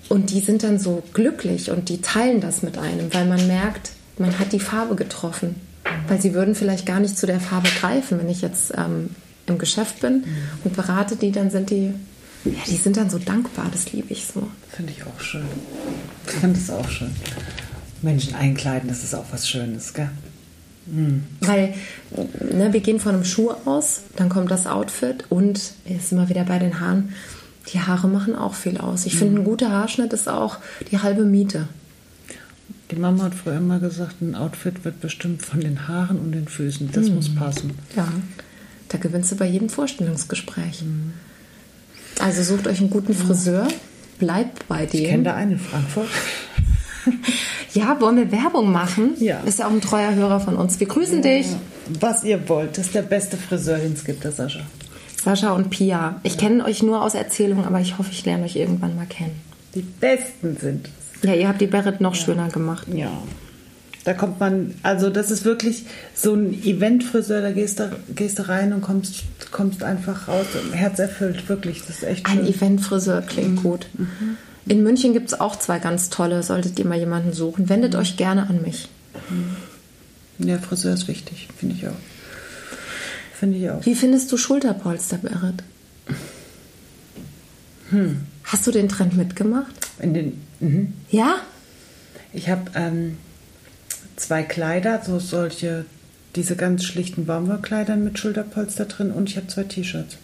Und 0.09 0.31
die 0.31 0.41
sind 0.41 0.65
dann 0.65 0.79
so 0.79 1.03
glücklich 1.15 1.71
und 1.71 1.89
die 1.89 2.01
teilen 2.01 2.41
das 2.41 2.63
mit 2.63 2.79
einem, 2.79 3.13
weil 3.15 3.27
man 3.27 3.47
merkt, 3.47 3.93
man 4.19 4.39
hat 4.39 4.53
die 4.53 4.61
Farbe 4.61 4.97
getroffen. 4.97 5.55
Weil 6.09 6.21
sie 6.21 6.35
würden 6.35 6.55
vielleicht 6.55 6.85
gar 6.85 7.01
nicht 7.01 7.17
zu 7.17 7.27
der 7.27 7.41
Farbe 7.41 7.69
greifen, 7.81 8.19
wenn 8.19 8.29
ich 8.29 8.43
jetzt 8.43 8.73
ähm, 8.77 9.11
im 9.47 9.59
Geschäft 9.59 10.01
bin 10.01 10.25
und 10.65 10.75
berate 10.77 11.17
die, 11.17 11.33
dann 11.33 11.51
sind 11.51 11.71
die, 11.71 11.93
ja, 12.45 12.53
die 12.67 12.77
sind 12.77 12.97
dann 12.97 13.09
so 13.09 13.19
dankbar, 13.19 13.67
das 13.71 13.93
liebe 13.93 14.13
ich 14.13 14.27
so. 14.27 14.49
Finde 14.69 14.93
ich 14.93 15.05
auch 15.05 15.21
schön. 15.21 15.47
Ich 16.27 16.33
finde 16.33 16.59
es 16.59 16.71
auch 16.71 16.89
schön. 16.89 17.11
Menschen 18.03 18.35
einkleiden, 18.35 18.89
das 18.89 19.05
ist 19.05 19.15
auch 19.15 19.27
was 19.31 19.49
Schönes, 19.49 19.95
gell? 19.95 20.11
Weil 21.41 21.75
ne, 22.53 22.73
wir 22.73 22.81
gehen 22.81 22.99
von 22.99 23.15
einem 23.15 23.25
Schuh 23.25 23.51
aus, 23.65 24.01
dann 24.17 24.29
kommt 24.29 24.51
das 24.51 24.67
Outfit 24.67 25.25
und 25.29 25.61
jetzt 25.85 26.09
sind 26.09 26.19
wir 26.19 26.29
wieder 26.29 26.45
bei 26.45 26.59
den 26.59 26.81
Haaren. 26.81 27.15
Die 27.73 27.81
Haare 27.81 28.09
machen 28.09 28.35
auch 28.35 28.55
viel 28.55 28.79
aus. 28.79 29.07
Ich 29.07 29.17
finde, 29.17 29.41
ein 29.41 29.45
guter 29.45 29.71
Haarschnitt 29.71 30.13
ist 30.13 30.29
auch 30.29 30.59
die 30.91 30.99
halbe 30.99 31.25
Miete. 31.25 31.69
Die 32.91 32.97
Mama 32.97 33.25
hat 33.25 33.35
früher 33.37 33.59
immer 33.59 33.79
gesagt, 33.79 34.21
ein 34.21 34.35
Outfit 34.35 34.85
wird 34.85 35.01
bestimmt 35.01 35.43
von 35.43 35.61
den 35.61 35.87
Haaren 35.87 36.19
und 36.19 36.33
den 36.33 36.49
Füßen. 36.49 36.91
Das 36.93 37.09
muss 37.09 37.33
passen. 37.33 37.73
Ja, 37.95 38.09
da 38.89 38.99
gewinnst 38.99 39.31
du 39.31 39.37
bei 39.37 39.47
jedem 39.47 39.69
Vorstellungsgespräch. 39.69 40.83
Also 42.19 42.43
sucht 42.43 42.67
euch 42.67 42.81
einen 42.81 42.91
guten 42.91 43.15
Friseur, 43.15 43.69
bleibt 44.19 44.67
bei 44.67 44.85
Ich 44.85 44.91
kenne 44.91 45.19
dem. 45.19 45.25
da 45.25 45.35
einen 45.37 45.53
in 45.53 45.59
Frankfurt. 45.61 46.09
Ja, 47.73 48.01
wollen 48.01 48.17
wir 48.17 48.33
Werbung 48.33 48.73
machen? 48.73 49.15
Ja. 49.21 49.41
Ist 49.41 49.61
ja 49.61 49.69
auch 49.69 49.71
ein 49.71 49.81
treuer 49.81 50.15
Hörer 50.15 50.41
von 50.41 50.57
uns. 50.57 50.81
Wir 50.81 50.89
grüßen 50.89 51.23
dich. 51.23 51.47
Was 52.01 52.25
ihr 52.25 52.49
wollt, 52.49 52.77
das 52.77 52.87
ist 52.87 52.95
der 52.97 53.03
beste 53.03 53.37
Friseur, 53.37 53.79
den 53.79 53.93
es 53.93 54.05
gibt, 54.05 54.25
der 54.25 54.33
Sascha. 54.33 54.61
Sascha 55.23 55.53
und 55.53 55.71
Pia. 55.71 56.21
Ich 56.25 56.37
kenne 56.37 56.65
euch 56.65 56.83
nur 56.83 57.03
aus 57.03 57.15
Erzählungen, 57.15 57.65
aber 57.65 57.81
ich 57.81 57.99
hoffe, 57.99 58.11
ich 58.11 58.25
lerne 58.25 58.45
euch 58.45 58.57
irgendwann 58.57 58.97
mal 58.97 59.07
kennen. 59.07 59.41
Die 59.75 59.83
besten 59.83 60.57
sind 60.57 60.89
es. 60.89 61.29
Ja, 61.29 61.35
ihr 61.35 61.47
habt 61.47 61.61
die 61.61 61.67
Barrett 61.67 62.01
noch 62.01 62.15
schöner 62.15 62.49
gemacht. 62.49 62.87
Ja. 62.93 63.13
Da 64.05 64.15
kommt 64.15 64.41
man, 64.41 64.75
also 64.83 65.11
das 65.11 65.31
ist 65.31 65.45
wirklich 65.45 65.85
so 66.15 66.35
ein 66.35 66.55
Eventfriseur, 66.65 67.43
da 67.43 67.53
gehst 67.53 67.81
du, 67.81 67.91
gehst 68.15 68.39
du 68.39 68.49
rein 68.49 68.73
und 68.73 68.81
kommst, 68.81 69.25
kommst 69.53 69.83
einfach 69.85 70.27
raus, 70.27 70.47
herzerfüllt, 70.73 71.49
wirklich, 71.51 71.83
das 71.87 71.99
ist 71.99 72.05
echt 72.05 72.27
Ein 72.27 72.39
schön. 72.39 72.47
Eventfriseur 72.47 73.21
klingt 73.21 73.63
gut. 73.63 73.87
In 74.67 74.83
München 74.83 75.13
gibt 75.13 75.29
es 75.29 75.41
auch 75.41 75.57
zwei 75.57 75.79
ganz 75.79 76.11
tolle, 76.11 76.43
solltet 76.43 76.79
ihr 76.79 76.87
mal 76.87 76.99
jemanden 76.99 77.33
suchen. 77.33 77.69
Wendet 77.69 77.95
euch 77.95 78.17
gerne 78.17 78.49
an 78.49 78.63
mich. 78.63 78.89
Ja, 80.39 80.59
Friseur 80.59 80.95
ist 80.95 81.09
wichtig, 81.09 81.49
finde 81.57 81.75
ich 81.77 81.89
auch. 81.89 81.97
Finde 83.35 83.59
ich 83.59 83.71
auch. 83.71 83.85
Wie 83.85 83.95
findest 83.95 84.31
du 84.33 84.37
Schulterpolster, 84.37 85.19
Barrett? 85.19 85.63
Hast 88.45 88.67
du 88.67 88.71
den 88.71 88.89
Trend 88.89 89.17
mitgemacht? 89.17 89.75
In 89.99 90.15
den, 90.15 90.41
mhm. 90.61 90.93
Ja? 91.11 91.37
Ich 92.33 92.49
habe 92.49 92.71
ähm, 92.75 93.17
zwei 94.17 94.43
Kleider, 94.43 95.03
so 95.05 95.19
solche, 95.19 95.85
diese 96.37 96.55
ganz 96.55 96.85
schlichten 96.85 97.27
Baumwollkleider 97.27 97.97
mit 97.97 98.19
Schulterpolster 98.19 98.85
drin 98.85 99.11
und 99.11 99.29
ich 99.29 99.37
habe 99.37 99.49
zwei 99.49 99.65
T-Shirts. 99.65 100.17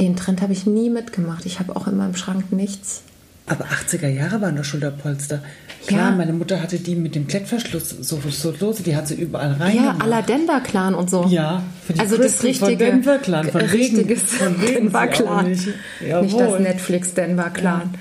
Den 0.00 0.16
Trend 0.16 0.42
habe 0.42 0.52
ich 0.52 0.66
nie 0.66 0.90
mitgemacht. 0.90 1.46
Ich 1.46 1.58
habe 1.58 1.74
auch 1.76 1.86
in 1.86 1.96
meinem 1.96 2.14
Schrank 2.16 2.52
nichts. 2.52 3.02
Aber 3.48 3.64
80er 3.66 4.08
Jahre 4.08 4.40
waren 4.40 4.56
doch 4.56 4.64
Schulterpolster. 4.64 5.40
Klar, 5.86 6.10
Ja. 6.10 6.16
meine 6.16 6.32
Mutter 6.32 6.60
hatte 6.60 6.78
die 6.80 6.96
mit 6.96 7.14
dem 7.14 7.28
Klettverschluss 7.28 7.90
so, 8.00 8.20
so 8.28 8.52
lose, 8.58 8.82
die 8.82 8.96
hat 8.96 9.06
sie 9.06 9.14
überall 9.14 9.52
rein. 9.52 9.76
Ja, 9.76 9.96
la 10.04 10.20
Denver 10.20 10.60
Clan 10.60 10.94
und 10.96 11.08
so. 11.08 11.26
Ja, 11.28 11.62
für 11.86 11.92
die 11.92 12.00
also 12.00 12.16
das 12.16 12.38
Crystal 12.40 12.54
von 12.54 12.68
richtige 12.68 12.90
Denver 12.90 13.18
Clan, 13.18 13.48
von 13.48 13.60
Regen- 13.60 13.96
richtiges 13.96 14.22
von 14.32 14.56
Regen 14.56 14.74
Denver 14.74 15.06
Clan. 15.06 15.48
nicht. 15.48 15.66
Nicht, 16.00 16.40
das 16.40 16.58
Netflix 16.60 17.14
Denver 17.14 17.50
Clan. 17.50 17.94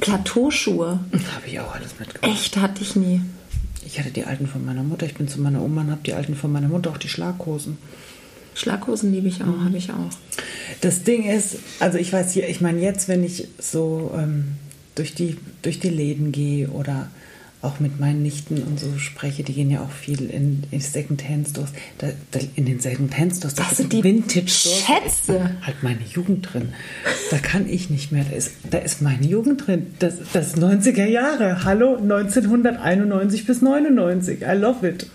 Plateauschuhe. 0.00 0.98
Habe 1.12 1.46
ich 1.46 1.60
auch 1.60 1.74
alles 1.74 1.98
mitgebracht. 1.98 2.32
Echt 2.32 2.56
hatte 2.56 2.82
ich 2.82 2.96
nie. 2.96 3.20
Ich 3.86 3.98
hatte 4.00 4.10
die 4.10 4.24
alten 4.24 4.46
von 4.48 4.64
meiner 4.64 4.82
Mutter. 4.82 5.06
Ich 5.06 5.14
bin 5.14 5.28
zu 5.28 5.40
meiner 5.40 5.62
Oma 5.62 5.82
und 5.82 5.90
habe 5.90 6.00
die 6.04 6.14
alten 6.14 6.34
von 6.34 6.50
meiner 6.50 6.68
Mutter, 6.68 6.90
auch 6.90 6.98
die 6.98 7.08
Schlaghosen. 7.08 7.78
Schlaghosen 8.54 9.12
liebe 9.12 9.28
ich 9.28 9.42
auch, 9.42 9.64
habe 9.64 9.76
ich 9.76 9.90
auch. 9.90 10.10
Das 10.80 11.04
Ding 11.04 11.28
ist, 11.28 11.56
also 11.80 11.98
ich 11.98 12.12
weiß 12.12 12.32
hier, 12.32 12.48
ich 12.48 12.60
meine 12.60 12.80
jetzt, 12.80 13.08
wenn 13.08 13.24
ich 13.24 13.48
so 13.58 14.12
ähm, 14.16 14.56
durch, 14.94 15.14
die, 15.14 15.36
durch 15.62 15.80
die 15.80 15.88
Läden 15.88 16.32
gehe 16.32 16.68
oder 16.68 17.08
auch 17.62 17.78
mit 17.78 18.00
meinen 18.00 18.22
Nichten 18.22 18.60
und 18.62 18.80
so 18.80 18.98
spreche, 18.98 19.44
die 19.44 19.52
gehen 19.52 19.70
ja 19.70 19.82
auch 19.82 19.90
viel 19.90 20.28
in, 20.28 20.64
in 20.72 20.80
Second-Hand-Stores. 20.80 21.70
Da, 21.98 22.08
da, 22.32 22.40
in 22.56 22.66
den 22.66 22.80
Second-Hand-Stores, 22.80 23.54
da 23.54 23.64
sind 23.72 23.92
die 23.92 24.02
Vintage-Stores. 24.02 24.84
Schätze. 24.84 25.38
da 25.38 25.44
ist 25.46 25.66
Halt 25.66 25.82
meine 25.82 26.02
Jugend 26.12 26.52
drin. 26.52 26.70
Da 27.30 27.38
kann 27.38 27.68
ich 27.68 27.88
nicht 27.88 28.10
mehr. 28.10 28.24
Da 28.28 28.36
ist, 28.36 28.50
da 28.68 28.78
ist 28.78 29.00
meine 29.00 29.24
Jugend 29.24 29.64
drin. 29.66 29.94
Das, 30.00 30.14
das 30.32 30.48
ist 30.48 30.58
90er 30.58 31.06
Jahre. 31.06 31.64
Hallo, 31.64 31.96
1991 31.96 33.46
bis 33.46 33.62
99. 33.62 34.42
I 34.42 34.56
love 34.56 34.86
it. 34.86 35.06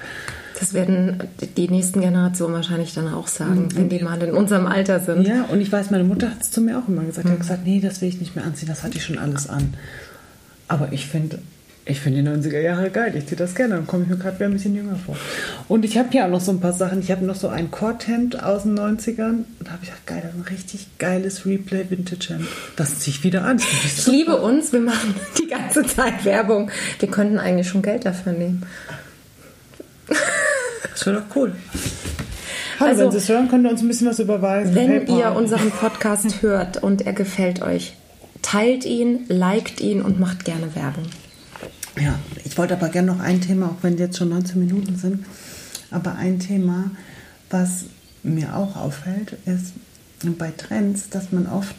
Das 0.60 0.74
werden 0.74 1.24
die 1.56 1.70
nächsten 1.70 2.02
Generationen 2.02 2.54
wahrscheinlich 2.54 2.94
dann 2.94 3.14
auch 3.14 3.28
sagen, 3.28 3.70
wenn 3.76 3.90
die 3.90 4.00
mal 4.00 4.22
in 4.22 4.34
unserem 4.34 4.66
Alter 4.66 5.00
sind. 5.00 5.28
Ja, 5.28 5.46
und 5.46 5.62
ich 5.62 5.72
weiß, 5.72 5.92
meine 5.92 6.04
Mutter 6.04 6.32
hat 6.32 6.42
es 6.42 6.52
zu 6.52 6.62
mir 6.62 6.80
auch 6.80 6.88
immer 6.88 7.04
gesagt. 7.04 7.28
Die 7.28 7.32
hat 7.32 7.40
gesagt, 7.40 7.66
nee, 7.66 7.80
das 7.80 8.02
will 8.02 8.10
ich 8.10 8.20
nicht 8.20 8.36
mehr 8.36 8.46
anziehen, 8.46 8.68
das 8.68 8.84
hatte 8.84 8.98
ich 8.98 9.06
schon 9.06 9.20
alles 9.20 9.48
an. 9.48 9.76
Aber 10.68 10.92
ich 10.92 11.06
finde 11.06 11.40
ich 11.90 12.02
finde 12.02 12.22
die 12.22 12.28
90er 12.28 12.60
Jahre 12.60 12.90
geil, 12.90 13.14
ich 13.16 13.28
ziehe 13.28 13.38
das 13.38 13.56
gerne, 13.56 13.76
dann 13.76 13.88
komme 13.88 14.04
ich 14.04 14.10
mir 14.10 14.18
gerade 14.18 14.36
wieder 14.36 14.48
ein 14.48 14.54
bisschen 14.54 14.76
jünger 14.76 14.98
vor. 14.98 15.16
Und 15.70 15.86
ich 15.86 15.98
habe 15.98 16.10
hier 16.12 16.26
auch 16.26 16.30
noch 16.30 16.42
so 16.42 16.52
ein 16.52 16.60
paar 16.60 16.74
Sachen. 16.74 17.00
Ich 17.00 17.12
habe 17.12 17.26
noch 17.26 17.36
so 17.36 17.48
ein 17.48 17.72
Korthemd 17.72 18.44
aus 18.44 18.64
den 18.64 18.78
90ern. 18.78 19.46
Da 19.62 19.72
habe 19.72 19.84
ich 19.84 19.90
gedacht, 19.90 20.06
geil, 20.06 20.22
das 20.22 20.32
ist 20.34 20.38
ein 20.38 20.54
richtig 20.54 20.88
geiles 20.98 21.46
Replay 21.46 21.90
Vintage 21.90 22.34
Hemd. 22.34 22.48
Das 22.76 23.00
ziehe 23.00 23.16
ich 23.16 23.24
wieder 23.24 23.46
an. 23.46 23.58
Ich 23.58 23.96
super. 23.96 24.18
liebe 24.18 24.42
uns, 24.42 24.74
wir 24.74 24.82
machen 24.82 25.16
die 25.40 25.48
ganze 25.48 25.86
Zeit 25.86 26.26
Werbung. 26.26 26.72
Wir 27.00 27.10
könnten 27.10 27.40
eigentlich 27.40 27.70
schon 27.70 27.82
Geld 27.82 28.06
dafür 28.06 28.34
nehmen. 28.34 28.64
Das 30.92 31.06
wäre 31.06 31.18
doch 31.22 31.36
cool. 31.36 31.54
Hallo, 32.80 32.90
Also- 32.92 33.04
wenn 33.04 33.12
Sie 33.12 33.18
es 33.18 33.30
hören, 33.30 33.48
könnt 33.50 33.66
ihr 33.66 33.72
uns 33.72 33.82
ein 33.82 33.88
bisschen 33.88 34.08
was 34.08 34.20
überweisen. 34.20 34.76
Wenn 34.76 34.88
PayPal. 35.06 35.20
ihr 35.20 35.32
unseren 35.36 35.72
Podcast 35.72 36.42
hört 36.42 36.82
und 36.84 37.02
er 37.06 37.14
gefällt 37.14 37.62
euch, 37.62 37.94
teilt 38.42 38.86
ihn, 38.86 39.26
liked 39.28 39.82
ihn 39.82 40.02
und 40.02 40.20
macht 40.20 40.46
gerne 40.46 40.76
Werbung. 40.76 41.06
Ja, 42.00 42.20
ich 42.46 42.58
wollte 42.58 42.76
aber 42.76 42.90
gerne 42.90 43.08
noch 43.08 43.20
ein 43.20 43.42
Thema, 43.42 43.68
auch 43.68 43.84
wenn 43.84 43.98
jetzt 43.98 44.18
schon 44.18 44.30
19 44.30 44.60
Minuten 44.60 44.96
sind, 44.98 45.26
aber 45.90 46.16
ein 46.16 46.40
Thema, 46.40 46.92
was 47.50 47.86
mir 48.22 48.56
auch 48.56 48.76
auffällt, 48.76 49.38
ist 49.46 49.74
bei 50.38 50.52
Trends, 50.56 51.10
dass 51.10 51.32
man 51.32 51.48
oft 51.48 51.76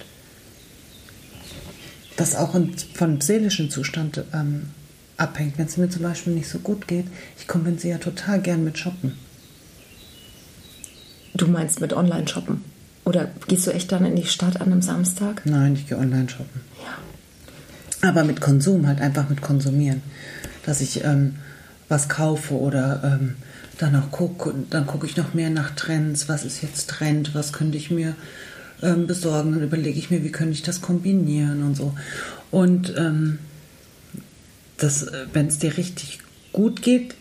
das 2.17 2.35
auch 2.35 2.57
von 2.95 3.21
seelischem 3.21 3.71
Zustand 3.71 4.25
ähm, 4.35 4.71
abhängt. 5.19 5.59
Wenn 5.59 5.67
es 5.67 5.77
mir 5.77 5.91
zum 5.91 6.03
Beispiel 6.03 6.33
nicht 6.33 6.49
so 6.49 6.59
gut 6.59 6.89
geht, 6.89 7.07
ich 7.39 7.47
kompensiere 7.47 7.99
ja 7.99 8.03
total 8.03 8.41
gern 8.41 8.65
mit 8.65 8.79
Shoppen. 8.79 9.13
Du 11.35 11.47
meinst 11.47 11.81
mit 11.81 11.93
Online-Shoppen? 11.93 12.65
Oder 13.05 13.31
gehst 13.47 13.67
du 13.67 13.71
echt 13.71 13.91
dann 13.91 14.05
in 14.05 14.17
die 14.17 14.27
Stadt 14.27 14.61
an 14.61 14.71
einem 14.71 14.83
Samstag? 14.83 15.43
Nein, 15.47 15.75
ich 15.75 15.87
gehe 15.87 15.97
online 15.97 16.29
shoppen. 16.29 16.61
Ja. 16.83 18.09
Aber 18.09 18.23
mit 18.25 18.43
Konsum, 18.43 18.87
halt 18.87 19.01
einfach 19.01 19.31
mit 19.31 19.41
Konsumieren. 19.41 20.03
Dass 20.67 20.83
ich 20.83 21.03
ähm, 21.05 21.37
was 21.89 22.11
kaufe 22.11 22.53
oder 22.53 23.01
ähm, 23.03 23.37
dann 23.79 23.97
auch 23.97 24.11
gucke, 24.11 24.53
dann 24.69 24.87
gucke 24.87 25.07
ich 25.07 25.17
noch 25.17 25.33
mehr 25.33 25.49
nach 25.49 25.71
Trends, 25.71 26.29
was 26.29 26.45
ist 26.45 26.63
jetzt 26.63 26.91
Trend, 26.91 27.35
was 27.35 27.55
könnte 27.55 27.79
ich 27.79 27.91
mir 27.91 28.15
ähm, 28.83 29.07
besorgen, 29.07 29.53
dann 29.53 29.63
überlege 29.63 29.99
ich 29.99 30.11
mir, 30.11 30.23
wie 30.23 30.33
könnte 30.33 30.53
ich 30.53 30.63
das 30.63 30.83
kombinieren 30.83 31.63
und 31.63 31.77
so. 31.77 31.95
Und 32.51 32.93
ähm, 32.99 33.39
wenn 35.33 35.47
es 35.47 35.59
dir 35.59 35.77
richtig 35.77 36.21
gut 36.53 36.83
geht, 36.83 37.15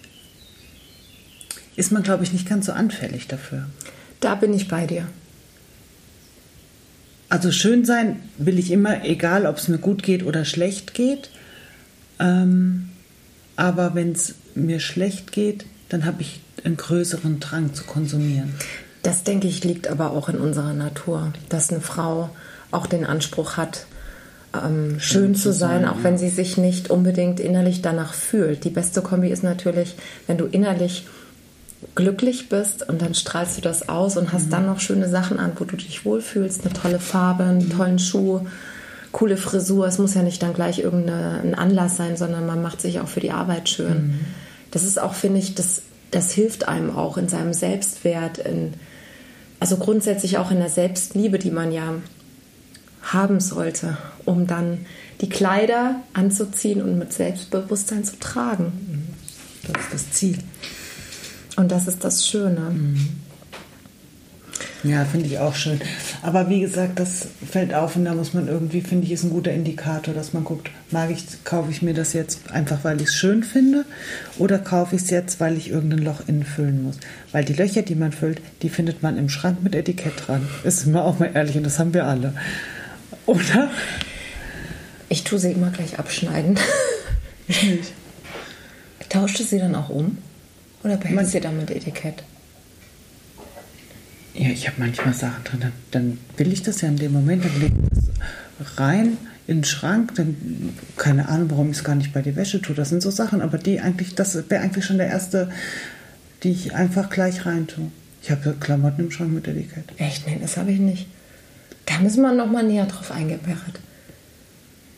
ist 1.76 1.92
man, 1.92 2.04
glaube 2.04 2.24
ich, 2.24 2.34
nicht 2.34 2.48
ganz 2.48 2.66
so 2.66 2.72
anfällig 2.72 3.28
dafür. 3.28 3.68
Da 4.20 4.36
bin 4.36 4.54
ich 4.54 4.68
bei 4.68 4.88
dir. 4.88 5.08
Also 7.30 7.52
schön 7.52 7.86
sein 7.86 8.22
will 8.38 8.58
ich 8.58 8.72
immer, 8.72 9.04
egal 9.04 9.46
ob 9.46 9.58
es 9.58 9.68
mir 9.68 9.78
gut 9.78 10.02
geht 10.02 10.24
oder 10.24 10.46
schlecht 10.46 10.94
geht. 10.94 11.30
Ähm, 12.20 12.90
aber 13.56 13.96
wenn 13.96 14.14
es 14.14 14.36
mir 14.56 14.80
schlecht 14.80 15.32
geht, 15.32 15.66
dann 15.90 16.06
habe 16.06 16.22
ich 16.22 16.42
einen 16.64 16.78
größeren 16.78 17.40
Drang 17.40 17.74
zu 17.74 17.84
konsumieren. 17.84 18.56
Das 19.04 19.24
denke 19.24 19.48
ich 19.48 19.64
liegt 19.64 19.88
aber 19.88 20.12
auch 20.12 20.30
in 20.30 20.38
unserer 20.38 20.74
Natur, 20.74 21.34
dass 21.50 21.70
eine 21.70 21.82
Frau 21.82 22.30
auch 22.72 22.88
den 22.88 23.06
Anspruch 23.06 23.58
hat, 23.58 23.86
ähm, 24.54 25.00
schön 25.00 25.36
zu 25.36 25.52
sein, 25.52 25.86
auch 25.86 26.04
wenn 26.04 26.18
sie 26.18 26.30
sich 26.30 26.58
nicht 26.58 26.90
unbedingt 26.90 27.40
innerlich 27.40 27.82
danach 27.82 28.14
fühlt. 28.14 28.64
Die 28.64 28.70
beste 28.70 29.02
Kombi 29.02 29.30
ist 29.30 29.44
natürlich, 29.44 29.96
wenn 30.26 30.38
du 30.38 30.46
innerlich 30.46 31.06
glücklich 31.96 32.50
bist 32.50 32.88
und 32.88 33.02
dann 33.02 33.14
strahlst 33.14 33.58
du 33.58 33.62
das 33.62 33.90
aus 33.90 34.18
und 34.18 34.34
hast 34.34 34.52
dann 34.52 34.66
noch 34.66 34.80
schöne 34.80 35.10
Sachen 35.10 35.40
an, 35.40 35.52
wo 35.58 35.64
du 35.64 35.76
dich 35.76 36.06
wohlfühlst, 36.06 36.66
eine 36.66 36.74
tolle 36.74 37.00
Farbe, 37.00 37.44
einen 37.44 37.70
tollen 37.70 38.00
Schuh, 38.00 38.42
coole 39.12 39.38
Frisur. 39.38 39.88
Es 39.88 40.00
muss 40.00 40.14
ja 40.14 40.24
nicht 40.24 40.42
dann 40.42 40.54
gleich 40.54 40.80
irgendein 40.80 41.56
Anlass 41.56 41.98
sein, 41.98 42.18
sondern 42.18 42.46
man 42.46 42.62
macht 42.62 42.82
sich 42.82 43.00
auch 43.00 43.08
für 43.08 43.20
die 43.20 43.32
Arbeit 43.32 43.70
schön. 43.70 44.20
Das 44.72 44.84
ist 44.84 45.00
auch, 45.00 45.14
finde 45.14 45.40
ich, 45.40 45.56
das, 45.56 45.82
das 46.12 46.32
hilft 46.32 46.68
einem 46.68 46.96
auch 46.96 47.18
in 47.18 47.30
seinem 47.30 47.54
Selbstwert, 47.54 48.40
in, 48.40 48.74
also 49.60 49.78
grundsätzlich 49.78 50.38
auch 50.38 50.52
in 50.52 50.60
der 50.60 50.70
Selbstliebe, 50.70 51.40
die 51.40 51.52
man 51.52 51.72
ja 51.72 51.94
haben 53.14 53.40
sollte, 53.40 53.98
um 54.26 54.48
dann 54.48 54.86
die 55.22 55.30
Kleider 55.30 55.96
anzuziehen 56.14 56.82
und 56.82 56.98
mit 56.98 57.14
Selbstbewusstsein 57.14 58.04
zu 58.04 58.20
tragen. 58.20 59.16
Das 59.64 59.84
ist 59.84 59.94
das 59.94 60.12
Ziel. 60.12 60.38
Und 61.56 61.72
das 61.72 61.88
ist 61.88 62.04
das 62.04 62.28
Schöne. 62.28 62.72
Ja, 64.84 65.06
finde 65.06 65.26
ich 65.26 65.40
auch 65.40 65.56
schön. 65.56 65.82
Aber 66.22 66.50
wie 66.50 66.62
gesagt, 66.62 67.00
das 67.00 67.28
fällt 67.50 67.74
auf 67.74 67.96
und 67.96 68.06
da 68.06 68.14
muss 68.14 68.34
man 68.34 68.48
irgendwie, 68.48 68.82
finde 68.82 69.06
ich, 69.06 69.12
ist 69.12 69.24
ein 69.24 69.32
guter 69.32 69.52
Indikator, 69.52 70.14
dass 70.14 70.34
man 70.34 70.44
guckt, 70.44 70.70
mag 70.92 71.10
ich, 71.10 71.44
kaufe 71.44 71.72
ich 71.72 71.82
mir 71.82 71.96
das 71.96 72.14
jetzt 72.14 72.52
einfach, 72.52 72.84
weil 72.84 73.02
ich 73.02 73.08
es 73.08 73.16
schön 73.16 73.44
finde 73.44 73.86
oder 74.38 74.60
kaufe 74.60 74.96
ich 74.96 75.02
es 75.02 75.10
jetzt, 75.10 75.40
weil 75.40 75.58
ich 75.58 75.72
irgendein 75.72 76.04
Loch 76.04 76.22
innen 76.28 76.44
füllen 76.44 76.84
muss. 76.84 76.98
Weil 77.32 77.44
die 77.44 77.54
Löcher, 77.54 77.82
die 77.82 77.96
man 77.96 78.12
füllt, 78.12 78.40
die 78.62 78.70
findet 78.70 79.02
man 79.02 79.18
im 79.18 79.30
Schrank 79.30 79.64
mit 79.64 79.74
Etikett 79.74 80.28
dran. 80.28 80.48
Ist 80.64 80.86
immer 80.86 81.04
auch 81.04 81.18
mal 81.18 81.32
ehrlich 81.34 81.58
und 81.58 81.64
das 81.64 81.80
haben 81.80 81.94
wir 81.94 82.06
alle. 82.06 82.34
Oder? 83.28 83.70
Ich 85.10 85.24
tue 85.24 85.38
sie 85.40 85.52
immer 85.52 85.70
gleich 85.70 86.00
abschneiden. 86.00 86.58
Ich 87.48 87.64
nicht. 87.64 87.94
Tauscht 89.10 89.40
du 89.40 89.44
sie 89.44 89.60
dann 89.60 89.74
auch 89.76 89.90
um? 89.90 90.18
Oder 90.84 90.98
behältst 90.98 91.16
Man- 91.16 91.26
du 91.26 91.32
sie 91.32 91.40
dann 91.40 91.56
mit 91.58 91.72
Etikett? 91.72 92.24
Ja, 94.34 94.50
ich 94.50 94.68
habe 94.68 94.76
manchmal 94.80 95.14
Sachen 95.14 95.44
drin, 95.46 95.60
dann, 95.62 95.72
dann 95.92 96.18
will 96.38 96.52
ich 96.52 96.62
das 96.62 96.82
ja 96.82 96.90
in 96.90 96.98
dem 96.98 97.12
Moment, 97.14 97.44
dann 97.46 97.60
lege 97.60 97.74
ich 97.76 98.00
das 98.60 98.78
rein 98.80 99.18
in 99.48 99.60
den 99.60 99.64
Schrank, 99.64 100.14
dann 100.16 100.36
keine 100.98 101.30
Ahnung, 101.30 101.50
warum 101.52 101.72
ich 101.72 101.78
es 101.78 101.84
gar 101.84 101.96
nicht 101.96 102.12
bei 102.14 102.22
der 102.22 102.36
Wäsche 102.36 102.62
tue. 102.62 102.76
Das 102.76 102.90
sind 102.90 103.02
so 103.02 103.10
Sachen, 103.10 103.42
aber 103.42 103.58
die 103.58 103.80
eigentlich, 103.80 104.14
das 104.14 104.36
wäre 104.50 104.62
eigentlich 104.62 104.86
schon 104.86 104.98
der 104.98 105.08
erste, 105.08 105.50
die 106.44 106.52
ich 106.52 106.76
einfach 106.76 107.10
gleich 107.10 107.46
rein 107.46 107.66
tue. 107.68 107.90
Ich 108.22 108.30
habe 108.30 108.56
Klamotten 108.60 109.06
im 109.06 109.12
Schrank 109.12 109.32
mit 109.32 109.48
Etikett. 109.48 109.86
Echt? 109.98 110.28
Nee, 110.28 110.38
das 110.42 110.58
habe 110.58 110.72
ich 110.72 110.80
nicht. 110.80 111.08
Da 111.88 112.00
müssen 112.00 112.22
wir 112.22 112.32
noch 112.34 112.48
mal 112.48 112.64
näher 112.64 112.86
drauf 112.86 113.12
eingeberret. 113.12 113.80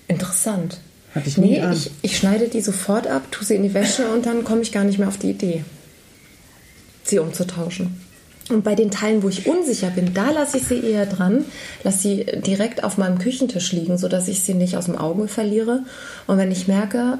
Interessant. 0.09 0.79
Hatte 1.15 1.29
ich 1.29 1.37
nie 1.37 1.51
nee, 1.51 1.61
an. 1.61 1.73
ich, 1.73 1.91
ich 2.01 2.17
schneide 2.17 2.49
die 2.49 2.61
sofort 2.61 3.07
ab, 3.07 3.31
tue 3.31 3.45
sie 3.45 3.55
in 3.55 3.63
die 3.63 3.73
Wäsche 3.73 4.11
und 4.11 4.25
dann 4.25 4.43
komme 4.43 4.61
ich 4.61 4.71
gar 4.71 4.83
nicht 4.83 4.99
mehr 4.99 5.07
auf 5.07 5.17
die 5.17 5.31
Idee, 5.31 5.63
sie 7.03 7.19
umzutauschen. 7.19 7.99
Und 8.49 8.63
bei 8.63 8.73
den 8.73 8.89
Teilen, 8.89 9.21
wo 9.21 9.29
ich 9.29 9.45
unsicher 9.45 9.91
bin, 9.91 10.13
da 10.13 10.31
lasse 10.31 10.57
ich 10.57 10.63
sie 10.63 10.79
eher 10.79 11.05
dran, 11.05 11.45
lasse 11.83 11.99
sie 11.99 12.25
direkt 12.25 12.83
auf 12.83 12.97
meinem 12.97 13.19
Küchentisch 13.19 13.71
liegen, 13.71 13.97
sodass 13.99 14.27
ich 14.27 14.41
sie 14.41 14.55
nicht 14.55 14.75
aus 14.75 14.85
dem 14.85 14.97
Auge 14.97 15.27
verliere. 15.27 15.83
Und 16.25 16.37
wenn 16.39 16.51
ich 16.51 16.67
merke, 16.67 17.19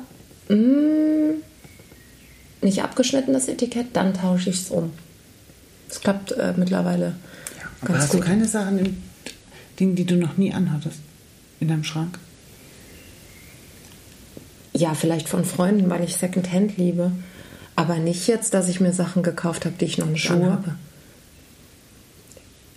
mm, 0.49 1.41
nicht 2.61 2.83
abgeschnitten 2.83 3.33
das 3.33 3.47
Etikett, 3.47 3.87
dann 3.93 4.15
tausche 4.15 4.49
ich 4.49 4.61
es 4.61 4.71
um. 4.71 4.91
Das 5.87 6.01
klappt 6.01 6.31
äh, 6.31 6.53
mittlerweile 6.57 7.13
Aber 7.81 7.93
ganz 7.93 8.05
hast 8.05 8.11
gut. 8.11 8.21
du 8.21 8.25
keine 8.25 8.45
Sachen, 8.45 8.79
im, 8.79 8.97
Dinge, 9.79 9.93
die 9.95 10.05
du 10.05 10.15
noch 10.15 10.37
nie 10.37 10.53
anhattest, 10.53 10.99
in 11.59 11.67
deinem 11.67 11.83
Schrank? 11.83 12.19
Ja, 14.73 14.93
vielleicht 14.93 15.27
von 15.27 15.45
Freunden, 15.45 15.89
weil 15.89 16.03
ich 16.03 16.15
Secondhand 16.15 16.77
liebe. 16.77 17.11
Aber 17.75 17.97
nicht 17.97 18.27
jetzt, 18.27 18.53
dass 18.53 18.67
ich 18.69 18.79
mir 18.79 18.93
Sachen 18.93 19.23
gekauft 19.23 19.65
habe, 19.65 19.75
die 19.79 19.85
ich 19.85 19.97
noch 19.97 20.07
nicht 20.07 20.23
Schuhe? 20.23 20.35
anhabe. 20.35 20.75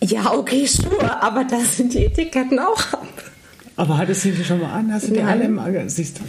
Ja, 0.03 0.33
okay, 0.33 0.67
Schuhe, 0.67 1.23
aber 1.23 1.45
da 1.45 1.61
sind 1.61 1.95
die 1.95 2.05
Etiketten 2.05 2.59
auch 2.59 2.93
ab. 2.93 3.31
Aber 3.77 3.99
hattest 3.99 4.25
du 4.25 4.31
die 4.33 4.45
schon 4.45 4.61
mal 4.61 4.73
an? 4.73 4.93
Hast 4.93 5.09
du 5.09 5.13
die 5.13 5.19
Nein. 5.21 5.29
alle 5.29 5.45
im 5.45 5.59
Auge? 5.59 5.85
Siehst 5.89 6.19
du. 6.19 6.23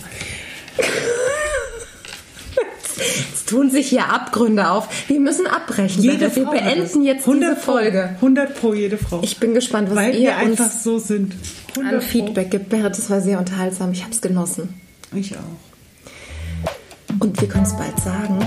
Es 3.34 3.46
tun 3.46 3.70
sich 3.70 3.89
hier 3.89 4.12
Abgründe 4.12 4.70
auf. 4.70 4.88
Wir 5.08 5.20
müssen 5.20 5.48
abbrechen. 5.48 6.04
Wir 6.04 6.32
Frau 6.32 6.52
beenden 6.52 6.82
hat 6.82 7.04
jetzt 7.04 7.22
es. 7.22 7.28
100 7.28 7.52
diese 7.52 7.62
Folge. 7.62 8.10
Pro, 8.20 8.26
100 8.26 8.56
pro 8.60 8.74
jede 8.74 8.98
Frau. 8.98 9.20
Ich 9.24 9.39
bin 9.39 9.54
gespannt, 9.54 9.89
was 9.89 9.98
Weil 9.98 10.16
ihr 10.16 10.22
wir 10.22 10.38
einfach 10.38 10.66
uns 10.66 10.84
so 10.84 11.00
sind. 11.00 11.36
100 11.76 11.94
an. 11.94 12.02
Feedback 12.02 12.52
gibt. 12.52 12.70
Berit, 12.70 12.98
das 12.98 13.10
war 13.10 13.22
sehr 13.22 13.39
unterhaltsam. 13.39 13.92
Ich 13.92 14.02
habe 14.02 14.12
es 14.12 14.22
genossen. 14.22 14.70
Ich 15.13 15.36
auch. 15.36 17.20
Und 17.20 17.39
wir 17.39 17.48
können 17.48 17.66
es 17.66 17.76
bald 17.76 18.00
sagen. 18.00 18.39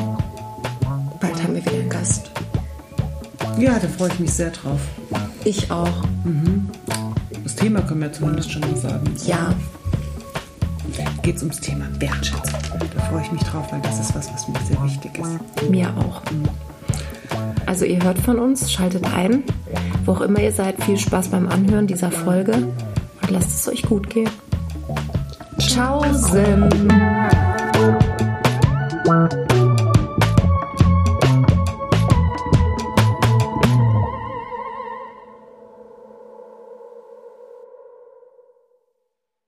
Bald 1.21 1.43
haben 1.43 1.55
wir 1.55 1.65
wieder 1.65 1.77
einen 1.77 1.89
Gast. 1.89 2.31
Ja, 3.59 3.79
da 3.79 3.89
freue 3.89 4.09
ich 4.09 4.19
mich 4.19 4.33
sehr 4.33 4.51
drauf. 4.51 4.81
Ich 5.45 5.71
auch. 5.71 6.03
Das 7.43 7.55
Thema 7.55 7.81
können 7.83 8.03
wir 8.03 8.13
zumindest 8.13 8.53
schon 8.53 8.61
mal 8.63 8.77
sagen. 8.77 9.15
Ja. 9.25 9.55
Geht 11.27 11.39
es 11.39 11.43
ums 11.43 11.59
Thema 11.59 11.87
Wertschätzung. 11.99 12.61
Da 12.95 13.03
freue 13.03 13.23
ich 13.23 13.33
mich 13.33 13.43
drauf, 13.43 13.73
weil 13.73 13.81
das 13.81 13.99
ist 13.99 14.15
was, 14.15 14.33
was 14.33 14.47
mir 14.47 14.61
sehr 14.61 14.81
wichtig 14.85 15.11
ist. 15.19 15.69
Mir 15.69 15.89
auch. 15.99 16.23
Also 17.67 17.85
ihr 17.85 18.01
hört 18.01 18.17
von 18.19 18.39
uns, 18.39 18.71
schaltet 18.71 19.13
ein. 19.13 19.43
Wo 20.05 20.13
auch 20.13 20.21
immer 20.21 20.39
ihr 20.39 20.53
seid, 20.53 20.81
viel 20.85 20.97
Spaß 20.97 21.31
beim 21.31 21.49
Anhören 21.49 21.89
dieser 21.89 22.13
Folge 22.13 22.53
und 22.53 23.31
lasst 23.31 23.59
es 23.59 23.69
euch 23.69 23.83
gut 23.83 24.09
gehen. 24.09 24.31
Ciao. 25.59 26.05